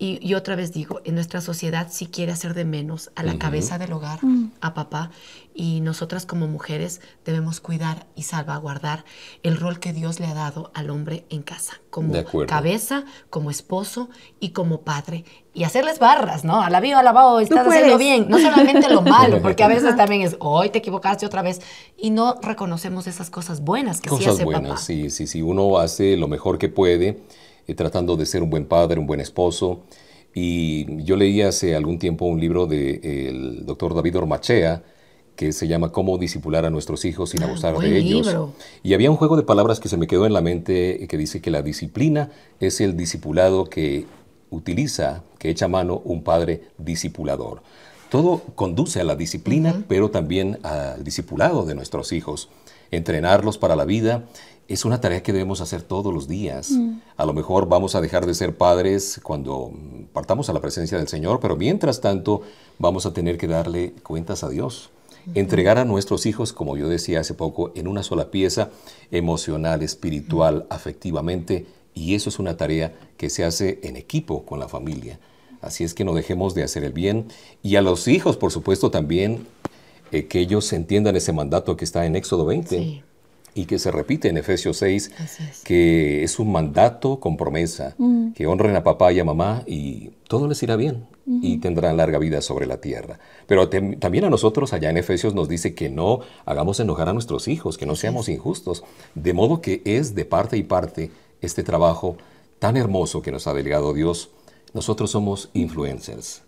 y, 0.00 0.34
otra 0.34 0.54
vez 0.54 0.72
digo, 0.72 1.00
en 1.04 1.16
nuestra 1.16 1.40
sociedad 1.40 1.88
sí 1.90 2.06
quiere 2.06 2.30
hacer 2.30 2.54
de 2.54 2.64
menos 2.64 3.10
a 3.16 3.24
la 3.24 3.36
cabeza 3.36 3.78
del 3.78 3.92
hogar, 3.92 4.24
mm. 4.24 4.52
a 4.60 4.72
papá, 4.72 5.10
y 5.56 5.80
nosotras 5.80 6.24
como 6.24 6.46
mujeres 6.46 7.00
debemos 7.24 7.60
cuidar 7.60 8.06
y 8.14 8.22
salvaguardar 8.22 9.04
el 9.42 9.56
rol 9.56 9.80
que 9.80 9.92
Dios 9.92 10.20
le 10.20 10.26
ha 10.26 10.34
dado 10.34 10.70
al 10.72 10.90
hombre 10.90 11.24
en 11.30 11.42
casa, 11.42 11.80
como 11.90 12.14
cabeza, 12.46 13.06
como 13.28 13.50
esposo 13.50 14.08
y 14.38 14.50
como 14.50 14.82
padre. 14.82 15.24
Y 15.52 15.64
hacerles 15.64 15.98
barras, 15.98 16.44
¿no? 16.44 16.62
A 16.62 16.70
la 16.70 16.78
viva, 16.78 17.00
a 17.00 17.02
la 17.02 17.12
oh, 17.26 17.40
estás 17.40 17.66
haciendo 17.66 17.98
bien. 17.98 18.26
No 18.28 18.38
solamente 18.38 18.88
lo 18.88 19.02
malo, 19.02 19.42
porque 19.42 19.64
a 19.64 19.68
veces 19.68 19.96
también 19.96 20.22
es, 20.22 20.36
hoy 20.38 20.70
te 20.70 20.78
equivocaste 20.78 21.26
otra 21.26 21.42
vez. 21.42 21.60
Y 21.96 22.10
no 22.10 22.36
reconocemos 22.40 23.08
esas 23.08 23.30
cosas 23.30 23.62
buenas 23.62 24.00
que 24.00 24.10
sí 24.10 24.26
hace 24.26 24.44
buenas, 24.44 24.84
Sí, 24.84 25.10
sí, 25.10 25.26
sí. 25.26 25.42
Uno 25.42 25.78
hace 25.78 26.16
lo 26.16 26.28
mejor 26.28 26.58
que 26.58 26.68
puede, 26.68 27.18
eh, 27.68 27.74
tratando 27.74 28.16
de 28.16 28.26
ser 28.26 28.42
un 28.42 28.50
buen 28.50 28.64
padre, 28.66 28.98
un 28.98 29.06
buen 29.06 29.20
esposo. 29.20 29.82
Y 30.34 31.04
yo 31.04 31.16
leí 31.16 31.42
hace 31.42 31.76
algún 31.76 31.98
tiempo 31.98 32.24
un 32.24 32.40
libro 32.40 32.66
del 32.66 33.64
doctor 33.64 33.94
David 33.94 34.18
Ormachea, 34.18 34.82
que 35.36 35.52
se 35.52 35.68
llama 35.68 35.92
Cómo 35.92 36.18
disipular 36.18 36.64
a 36.64 36.70
nuestros 36.70 37.04
hijos 37.04 37.30
sin 37.30 37.42
ah, 37.42 37.46
abusar 37.46 37.78
de 37.78 37.96
ellos. 37.96 38.34
Y 38.82 38.94
había 38.94 39.10
un 39.10 39.16
juego 39.16 39.36
de 39.36 39.44
palabras 39.44 39.78
que 39.78 39.88
se 39.88 39.96
me 39.96 40.08
quedó 40.08 40.26
en 40.26 40.32
la 40.32 40.40
mente 40.40 41.06
que 41.08 41.16
dice 41.16 41.40
que 41.40 41.50
la 41.50 41.62
disciplina 41.62 42.30
es 42.58 42.80
el 42.80 42.96
discipulado 42.96 43.66
que 43.66 44.06
utiliza, 44.50 45.22
que 45.38 45.50
echa 45.50 45.68
mano 45.68 46.02
un 46.04 46.24
padre 46.24 46.62
discipulador. 46.78 47.62
Todo 48.10 48.42
conduce 48.54 49.00
a 49.00 49.04
la 49.04 49.16
disciplina, 49.16 49.84
pero 49.86 50.10
también 50.10 50.58
al 50.62 51.04
discipulado 51.04 51.66
de 51.66 51.74
nuestros 51.74 52.12
hijos. 52.12 52.48
Entrenarlos 52.90 53.58
para 53.58 53.76
la 53.76 53.84
vida 53.84 54.24
es 54.68 54.84
una 54.84 55.00
tarea 55.00 55.22
que 55.22 55.32
debemos 55.32 55.60
hacer 55.60 55.82
todos 55.82 56.12
los 56.12 56.28
días. 56.28 56.70
Mm. 56.70 57.00
A 57.16 57.24
lo 57.24 57.32
mejor 57.32 57.68
vamos 57.68 57.94
a 57.94 58.00
dejar 58.00 58.26
de 58.26 58.34
ser 58.34 58.56
padres 58.56 59.20
cuando 59.22 59.72
partamos 60.12 60.48
a 60.50 60.52
la 60.52 60.60
presencia 60.60 60.98
del 60.98 61.08
Señor, 61.08 61.40
pero 61.40 61.56
mientras 61.56 62.00
tanto 62.00 62.42
vamos 62.78 63.06
a 63.06 63.12
tener 63.12 63.38
que 63.38 63.46
darle 63.46 63.94
cuentas 64.02 64.44
a 64.44 64.48
Dios 64.48 64.90
entregar 65.34 65.78
a 65.78 65.84
nuestros 65.84 66.26
hijos, 66.26 66.52
como 66.52 66.76
yo 66.76 66.88
decía 66.88 67.20
hace 67.20 67.34
poco, 67.34 67.72
en 67.74 67.88
una 67.88 68.02
sola 68.02 68.30
pieza, 68.30 68.70
emocional, 69.10 69.82
espiritual, 69.82 70.66
afectivamente, 70.70 71.66
y 71.94 72.14
eso 72.14 72.28
es 72.28 72.38
una 72.38 72.56
tarea 72.56 72.94
que 73.16 73.30
se 73.30 73.44
hace 73.44 73.80
en 73.82 73.96
equipo 73.96 74.44
con 74.44 74.60
la 74.60 74.68
familia. 74.68 75.18
Así 75.60 75.82
es 75.82 75.92
que 75.92 76.04
no 76.04 76.14
dejemos 76.14 76.54
de 76.54 76.62
hacer 76.62 76.84
el 76.84 76.92
bien. 76.92 77.26
Y 77.62 77.76
a 77.76 77.82
los 77.82 78.06
hijos, 78.06 78.36
por 78.36 78.52
supuesto, 78.52 78.92
también 78.92 79.46
eh, 80.12 80.26
que 80.26 80.40
ellos 80.40 80.72
entiendan 80.72 81.16
ese 81.16 81.32
mandato 81.32 81.76
que 81.76 81.84
está 81.84 82.06
en 82.06 82.16
Éxodo 82.16 82.46
20 82.46 83.02
y 83.54 83.66
que 83.66 83.78
se 83.78 83.90
repite 83.90 84.28
en 84.28 84.36
Efesios 84.36 84.76
6, 84.78 85.10
que 85.64 86.22
es 86.22 86.38
un 86.38 86.52
mandato 86.52 87.18
con 87.18 87.36
promesa, 87.36 87.94
mm. 87.98 88.32
que 88.32 88.46
honren 88.46 88.76
a 88.76 88.84
papá 88.84 89.12
y 89.12 89.18
a 89.18 89.24
mamá 89.24 89.64
y 89.66 90.10
todo 90.28 90.46
les 90.46 90.62
irá 90.62 90.76
bien 90.76 91.06
y 91.42 91.58
tendrán 91.58 91.96
larga 91.96 92.18
vida 92.18 92.40
sobre 92.40 92.66
la 92.66 92.80
tierra. 92.80 93.18
Pero 93.46 93.68
también 93.68 94.24
a 94.24 94.30
nosotros 94.30 94.72
allá 94.72 94.88
en 94.88 94.96
Efesios 94.96 95.34
nos 95.34 95.48
dice 95.48 95.74
que 95.74 95.90
no 95.90 96.20
hagamos 96.46 96.80
enojar 96.80 97.08
a 97.08 97.12
nuestros 97.12 97.48
hijos, 97.48 97.76
que 97.76 97.84
no 97.84 97.96
seamos 97.96 98.28
injustos, 98.28 98.84
de 99.14 99.32
modo 99.34 99.60
que 99.60 99.82
es 99.84 100.14
de 100.14 100.24
parte 100.24 100.56
y 100.56 100.62
parte 100.62 101.10
este 101.40 101.62
trabajo 101.62 102.16
tan 102.58 102.76
hermoso 102.76 103.22
que 103.22 103.32
nos 103.32 103.46
ha 103.46 103.54
delegado 103.54 103.92
Dios. 103.92 104.30
Nosotros 104.72 105.10
somos 105.10 105.50
influencers, 105.52 106.42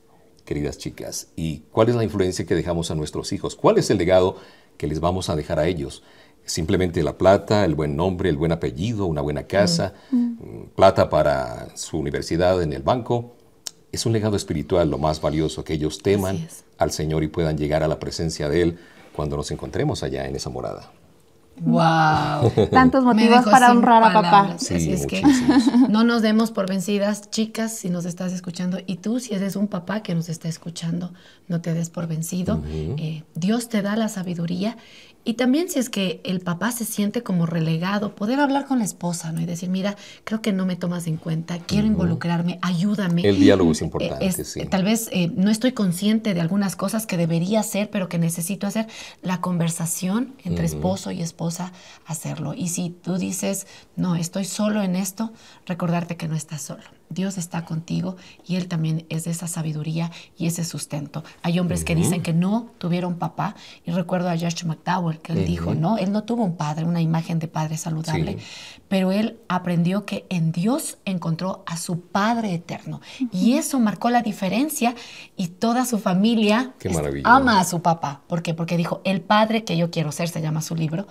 queridas 0.44 0.78
chicas. 0.78 1.28
¿Y 1.36 1.60
cuál 1.72 1.88
es 1.88 1.94
la 1.94 2.04
influencia 2.04 2.46
que 2.46 2.54
dejamos 2.54 2.90
a 2.90 2.94
nuestros 2.94 3.32
hijos? 3.32 3.56
¿Cuál 3.56 3.78
es 3.78 3.90
el 3.90 3.98
legado 3.98 4.36
que 4.76 4.86
les 4.86 5.00
vamos 5.00 5.28
a 5.30 5.36
dejar 5.36 5.58
a 5.58 5.66
ellos? 5.66 6.02
Simplemente 6.44 7.02
la 7.02 7.18
plata, 7.18 7.64
el 7.64 7.74
buen 7.74 7.96
nombre, 7.96 8.28
el 8.28 8.36
buen 8.36 8.52
apellido, 8.52 9.06
una 9.06 9.20
buena 9.20 9.44
casa, 9.44 9.94
mm. 10.10 10.74
plata 10.74 11.08
para 11.08 11.76
su 11.76 11.98
universidad 11.98 12.62
en 12.62 12.72
el 12.72 12.82
banco 12.82 13.36
es 13.92 14.06
un 14.06 14.12
legado 14.12 14.36
espiritual 14.36 14.88
lo 14.88 14.98
más 14.98 15.20
valioso, 15.20 15.64
que 15.64 15.74
ellos 15.74 15.98
teman 15.98 16.48
al 16.78 16.92
Señor 16.92 17.24
y 17.24 17.28
puedan 17.28 17.58
llegar 17.58 17.82
a 17.82 17.88
la 17.88 17.98
presencia 17.98 18.48
de 18.48 18.62
Él 18.62 18.78
cuando 19.14 19.36
nos 19.36 19.50
encontremos 19.50 20.02
allá 20.02 20.26
en 20.26 20.36
esa 20.36 20.50
morada. 20.50 20.92
Wow. 21.60 22.52
Tantos 22.70 23.04
motivos 23.04 23.44
para 23.44 23.70
honrar 23.70 24.02
a 24.02 24.12
papá. 24.12 24.54
Sí, 24.58 24.90
es 24.90 25.06
que 25.06 25.22
no 25.88 26.04
nos 26.04 26.22
demos 26.22 26.50
por 26.50 26.68
vencidas, 26.68 27.30
chicas, 27.30 27.76
si 27.76 27.90
nos 27.90 28.06
estás 28.06 28.32
escuchando. 28.32 28.78
Y 28.86 28.96
tú, 28.96 29.20
si 29.20 29.34
eres 29.34 29.56
un 29.56 29.68
papá 29.68 30.02
que 30.02 30.14
nos 30.14 30.28
está 30.28 30.48
escuchando, 30.48 31.12
no 31.48 31.60
te 31.60 31.74
des 31.74 31.90
por 31.90 32.06
vencido. 32.06 32.62
Eh, 32.66 33.24
Dios 33.34 33.68
te 33.68 33.82
da 33.82 33.96
la 33.96 34.08
sabiduría 34.08 34.76
y 35.24 35.34
también 35.34 35.68
si 35.68 35.78
es 35.78 35.90
que 35.90 36.20
el 36.24 36.40
papá 36.40 36.72
se 36.72 36.84
siente 36.84 37.22
como 37.22 37.44
relegado, 37.44 38.14
poder 38.14 38.40
hablar 38.40 38.66
con 38.66 38.78
la 38.78 38.84
esposa, 38.84 39.32
¿no? 39.32 39.40
Y 39.40 39.46
decir, 39.46 39.68
mira, 39.68 39.96
creo 40.24 40.40
que 40.40 40.52
no 40.52 40.64
me 40.64 40.76
tomas 40.76 41.06
en 41.06 41.18
cuenta, 41.18 41.58
quiero 41.58 41.86
involucrarme, 41.86 42.58
ayúdame. 42.62 43.22
El 43.22 43.38
diálogo 43.38 43.72
es 43.72 43.82
importante, 43.82 44.44
sí. 44.44 44.64
Tal 44.66 44.84
vez 44.84 45.08
eh, 45.12 45.30
no 45.34 45.50
estoy 45.50 45.72
consciente 45.72 46.32
de 46.32 46.40
algunas 46.40 46.74
cosas 46.74 47.06
que 47.06 47.16
debería 47.16 47.60
hacer, 47.60 47.90
pero 47.90 48.08
que 48.08 48.18
necesito 48.18 48.66
hacer. 48.66 48.86
La 49.22 49.40
conversación 49.40 50.34
entre 50.44 50.64
esposo 50.64 51.10
y 51.10 51.20
esposa, 51.20 51.72
hacerlo. 52.06 52.54
Y 52.54 52.68
si 52.68 52.90
tú 52.90 53.18
dices, 53.18 53.66
no, 53.96 54.16
estoy 54.16 54.46
solo 54.46 54.82
en 54.82 54.96
esto, 54.96 55.32
recordarte 55.66 56.16
que 56.16 56.28
no 56.28 56.36
estás 56.36 56.62
solo. 56.62 56.99
Dios 57.10 57.38
está 57.38 57.64
contigo 57.64 58.16
y 58.46 58.56
Él 58.56 58.68
también 58.68 59.04
es 59.08 59.24
de 59.24 59.32
esa 59.32 59.48
sabiduría 59.48 60.10
y 60.38 60.46
ese 60.46 60.64
sustento. 60.64 61.24
Hay 61.42 61.58
hombres 61.58 61.84
que 61.84 61.94
dicen 61.94 62.22
que 62.22 62.32
no 62.32 62.70
tuvieron 62.78 63.16
papá 63.16 63.56
y 63.84 63.90
recuerdo 63.90 64.30
a 64.30 64.38
Josh 64.38 64.64
McDowell 64.64 65.18
que 65.18 65.32
él 65.32 65.44
dijo, 65.44 65.74
no, 65.74 65.98
él 65.98 66.12
no 66.12 66.22
tuvo 66.22 66.44
un 66.44 66.56
padre, 66.56 66.84
una 66.84 67.00
imagen 67.00 67.38
de 67.38 67.48
padre 67.48 67.76
saludable, 67.76 68.38
pero 68.88 69.12
él 69.12 69.38
aprendió 69.48 70.04
que 70.04 70.24
en 70.28 70.52
Dios 70.52 70.98
encontró 71.04 71.62
a 71.66 71.76
su 71.76 72.00
Padre 72.00 72.54
eterno. 72.54 73.00
Y 73.32 73.54
eso 73.54 73.78
marcó 73.78 74.10
la 74.10 74.22
diferencia 74.22 74.94
y 75.36 75.48
toda 75.48 75.84
su 75.86 75.98
familia 75.98 76.74
ama 77.24 77.60
a 77.60 77.64
su 77.64 77.82
papá. 77.82 78.22
¿Por 78.26 78.42
qué? 78.42 78.54
Porque 78.54 78.76
dijo, 78.76 79.00
el 79.04 79.20
padre 79.20 79.64
que 79.64 79.76
yo 79.76 79.90
quiero 79.90 80.12
ser, 80.12 80.28
se 80.28 80.40
llama 80.40 80.62
su 80.62 80.74
libro, 80.74 81.06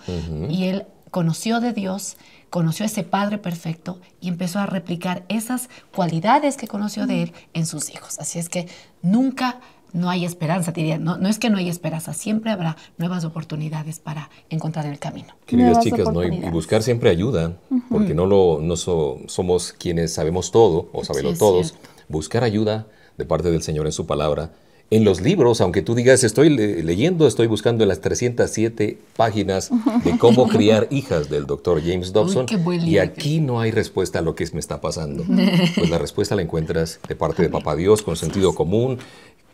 y 0.50 0.66
él 0.66 0.86
conoció 1.12 1.60
de 1.60 1.74
Dios 1.74 2.18
conoció 2.50 2.84
a 2.84 2.88
ese 2.88 3.04
Padre 3.04 3.38
perfecto 3.38 4.00
y 4.22 4.28
empezó 4.28 4.60
a 4.60 4.66
replicar 4.66 5.24
esas 5.30 5.70
cualidades 5.96 6.58
que 6.58 6.68
conoció 6.68 7.08
de 7.08 7.24
él 7.24 7.34
en 7.54 7.66
sus 7.66 7.90
hijos. 7.90 8.20
Así 8.20 8.40
es 8.40 8.50
que 8.50 8.68
nunca 9.02 9.60
no 9.94 10.10
hay 10.10 10.26
esperanza, 10.26 10.72
diría. 10.72 10.98
No, 10.98 11.18
no 11.18 11.30
es 11.30 11.40
que 11.40 11.50
no 11.50 11.58
hay 11.58 11.70
esperanza, 11.70 12.14
siempre 12.14 12.52
habrá 12.52 12.78
nuevas 12.98 13.26
oportunidades 13.26 14.00
para 14.00 14.30
encontrar 14.50 14.86
el 14.86 15.00
camino. 15.00 15.36
Queridas 15.46 15.84
chicas, 15.84 16.12
¿no? 16.12 16.24
y, 16.24 16.40
buscar 16.50 16.84
siempre 16.84 17.10
ayuda, 17.10 17.54
porque 17.90 18.14
no, 18.14 18.26
lo, 18.26 18.60
no 18.62 18.76
somos 18.76 19.74
quienes 19.74 20.14
sabemos 20.14 20.52
todo 20.52 20.90
o 20.94 21.04
sabemos 21.04 21.38
todos. 21.38 21.76
Buscar 22.08 22.44
ayuda 22.44 22.88
de 23.18 23.26
parte 23.26 23.52
del 23.52 23.62
Señor 23.62 23.86
en 23.86 23.92
su 23.92 24.06
palabra 24.06 24.52
en 24.92 25.04
los 25.04 25.22
libros, 25.22 25.62
aunque 25.62 25.82
tú 25.82 25.94
digas, 25.94 26.24
estoy 26.24 26.50
leyendo, 26.50 27.28
estoy 27.28 27.48
buscando 27.48 27.84
en 27.84 27.90
las 27.90 28.02
307 28.02 28.98
páginas 29.16 29.70
de 30.04 30.18
cómo 30.18 30.48
criar 30.48 30.88
hijas 30.90 31.30
del 31.30 31.46
doctor 31.46 31.82
James 31.84 32.12
Dobson, 32.12 32.48
y 32.84 32.98
aquí 32.98 33.40
no 33.40 33.60
hay 33.60 33.72
respuesta 33.72 34.20
a 34.20 34.22
lo 34.24 34.36
que 34.36 34.48
me 34.54 34.60
está 34.60 34.82
pasando. 34.82 35.24
Pues 35.76 35.90
la 35.90 35.98
respuesta 35.98 36.36
la 36.36 36.42
encuentras 36.42 37.00
de 37.08 37.16
parte 37.16 37.44
de 37.44 37.50
Papá 37.50 37.76
Dios, 37.76 38.02
con 38.02 38.16
sentido 38.16 38.56
común, 38.56 38.98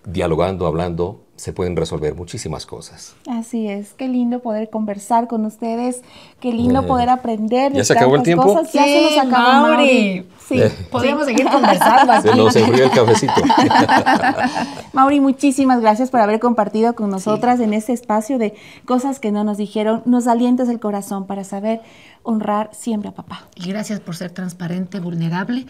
dialogando, 0.06 0.67
hablando, 0.67 1.19
se 1.36 1.52
pueden 1.52 1.76
resolver 1.76 2.15
muchísimas 2.15 2.65
cosas. 2.65 3.15
Así 3.28 3.67
es, 3.67 3.93
qué 3.93 4.08
lindo 4.08 4.39
poder 4.39 4.69
conversar 4.69 5.28
con 5.28 5.45
ustedes, 5.45 6.02
qué 6.39 6.54
lindo 6.54 6.86
poder 6.86 7.10
aprender. 7.10 7.74
¿Ya 7.74 7.84
se 7.84 7.93
acabó 7.93 8.15
el 8.15 8.24
tiempo? 8.24 8.45
Cosas. 8.45 8.71
Ya 8.71 8.84
se 8.86 9.02
nos 9.02 9.17
acabó, 9.17 9.67
Mauri. 9.67 10.26
Sí, 10.60 10.86
podríamos 10.91 11.26
seguir 11.26 11.48
conversando. 11.50 12.12
Aquí. 12.13 12.30
Se 12.30 12.36
nos 12.36 12.56
enfrió 12.56 12.86
el 12.86 12.91
cafecito. 12.91 13.34
Mauri, 14.94 15.20
muchísimas 15.20 15.82
gracias 15.82 16.10
por 16.10 16.20
haber 16.20 16.39
compartido 16.39 16.96
con 16.96 17.10
nosotras 17.10 17.60
en 17.60 17.74
este 17.74 17.94
espacio 17.94 18.38
de 18.38 18.54
cosas 18.86 19.20
que 19.20 19.32
no 19.32 19.44
nos 19.44 19.58
dijeron. 19.58 20.02
Nos 20.06 20.28
alientas 20.28 20.70
el 20.70 20.80
corazón 20.80 21.28
para 21.28 21.44
saber 21.44 21.82
honrar 22.24 22.70
siempre 22.74 23.10
a 23.10 23.13
papá. 23.13 23.48
Y 23.56 23.70
gracias 23.70 24.00
por 24.00 24.15
ser 24.15 24.32
transparente, 24.32 25.00
vulnerable 25.00 25.65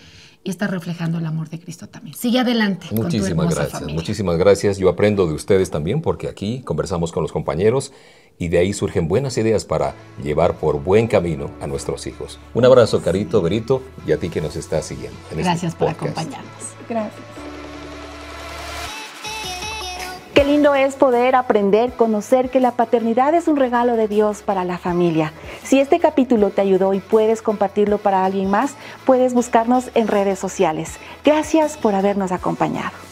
y 0.45 0.51
está 0.51 0.67
reflejando 0.67 1.17
el 1.17 1.25
amor 1.25 1.49
de 1.49 1.59
Cristo 1.59 1.87
también. 1.87 2.15
Sigue 2.15 2.39
adelante. 2.39 2.85
Muchísimas 2.91 3.53
gracias, 3.53 3.81
muchísimas 3.91 4.37
gracias. 4.37 4.77
Yo 4.77 4.89
aprendo 4.89 5.25
de 5.25 5.33
ustedes 5.33 5.71
también 5.71 6.03
porque 6.03 6.29
aquí 6.29 6.61
conversamos 6.61 7.11
con 7.11 7.23
los 7.23 7.31
compañeros 7.31 7.91
y 8.37 8.49
de 8.49 8.59
ahí 8.59 8.71
surgen 8.71 9.07
buenas 9.07 9.37
ideas 9.39 9.65
para 9.65 9.95
llevar 10.23 10.55
por 10.57 10.83
buen 10.83 11.07
camino 11.07 11.49
a 11.61 11.67
nuestros 11.67 12.05
hijos. 12.05 12.39
Un 12.53 12.63
abrazo, 12.63 13.01
Carito, 13.01 13.41
Berito, 13.41 13.81
y 14.05 14.11
a 14.11 14.17
ti 14.17 14.29
que 14.29 14.39
nos 14.39 14.55
estás 14.55 14.85
siguiendo. 14.85 15.17
Este 15.31 15.41
gracias 15.41 15.73
por 15.73 15.89
acompañarnos. 15.89 16.45
Gracias. 16.87 17.34
Qué 20.35 20.43
lindo 20.43 20.75
es 20.75 20.95
poder 20.95 21.33
aprender, 21.33 21.93
conocer 21.93 22.49
que 22.49 22.59
la 22.59 22.71
paternidad 22.71 23.33
es 23.33 23.47
un 23.47 23.55
regalo 23.55 23.95
de 23.95 24.09
Dios 24.09 24.41
para 24.41 24.65
la 24.65 24.77
familia. 24.77 25.31
Si 25.63 25.79
este 25.79 26.01
capítulo 26.01 26.49
te 26.49 26.59
ayudó 26.59 26.93
y 26.93 26.99
puedes 26.99 27.41
compartirlo 27.41 27.99
para 27.99 28.25
alguien 28.25 28.49
más, 28.49 28.75
puedes 29.05 29.33
buscarnos 29.33 29.91
en 29.93 30.09
redes 30.09 30.37
sociales. 30.37 30.99
Gracias 31.23 31.77
por 31.77 31.95
habernos 31.95 32.33
acompañado. 32.33 33.04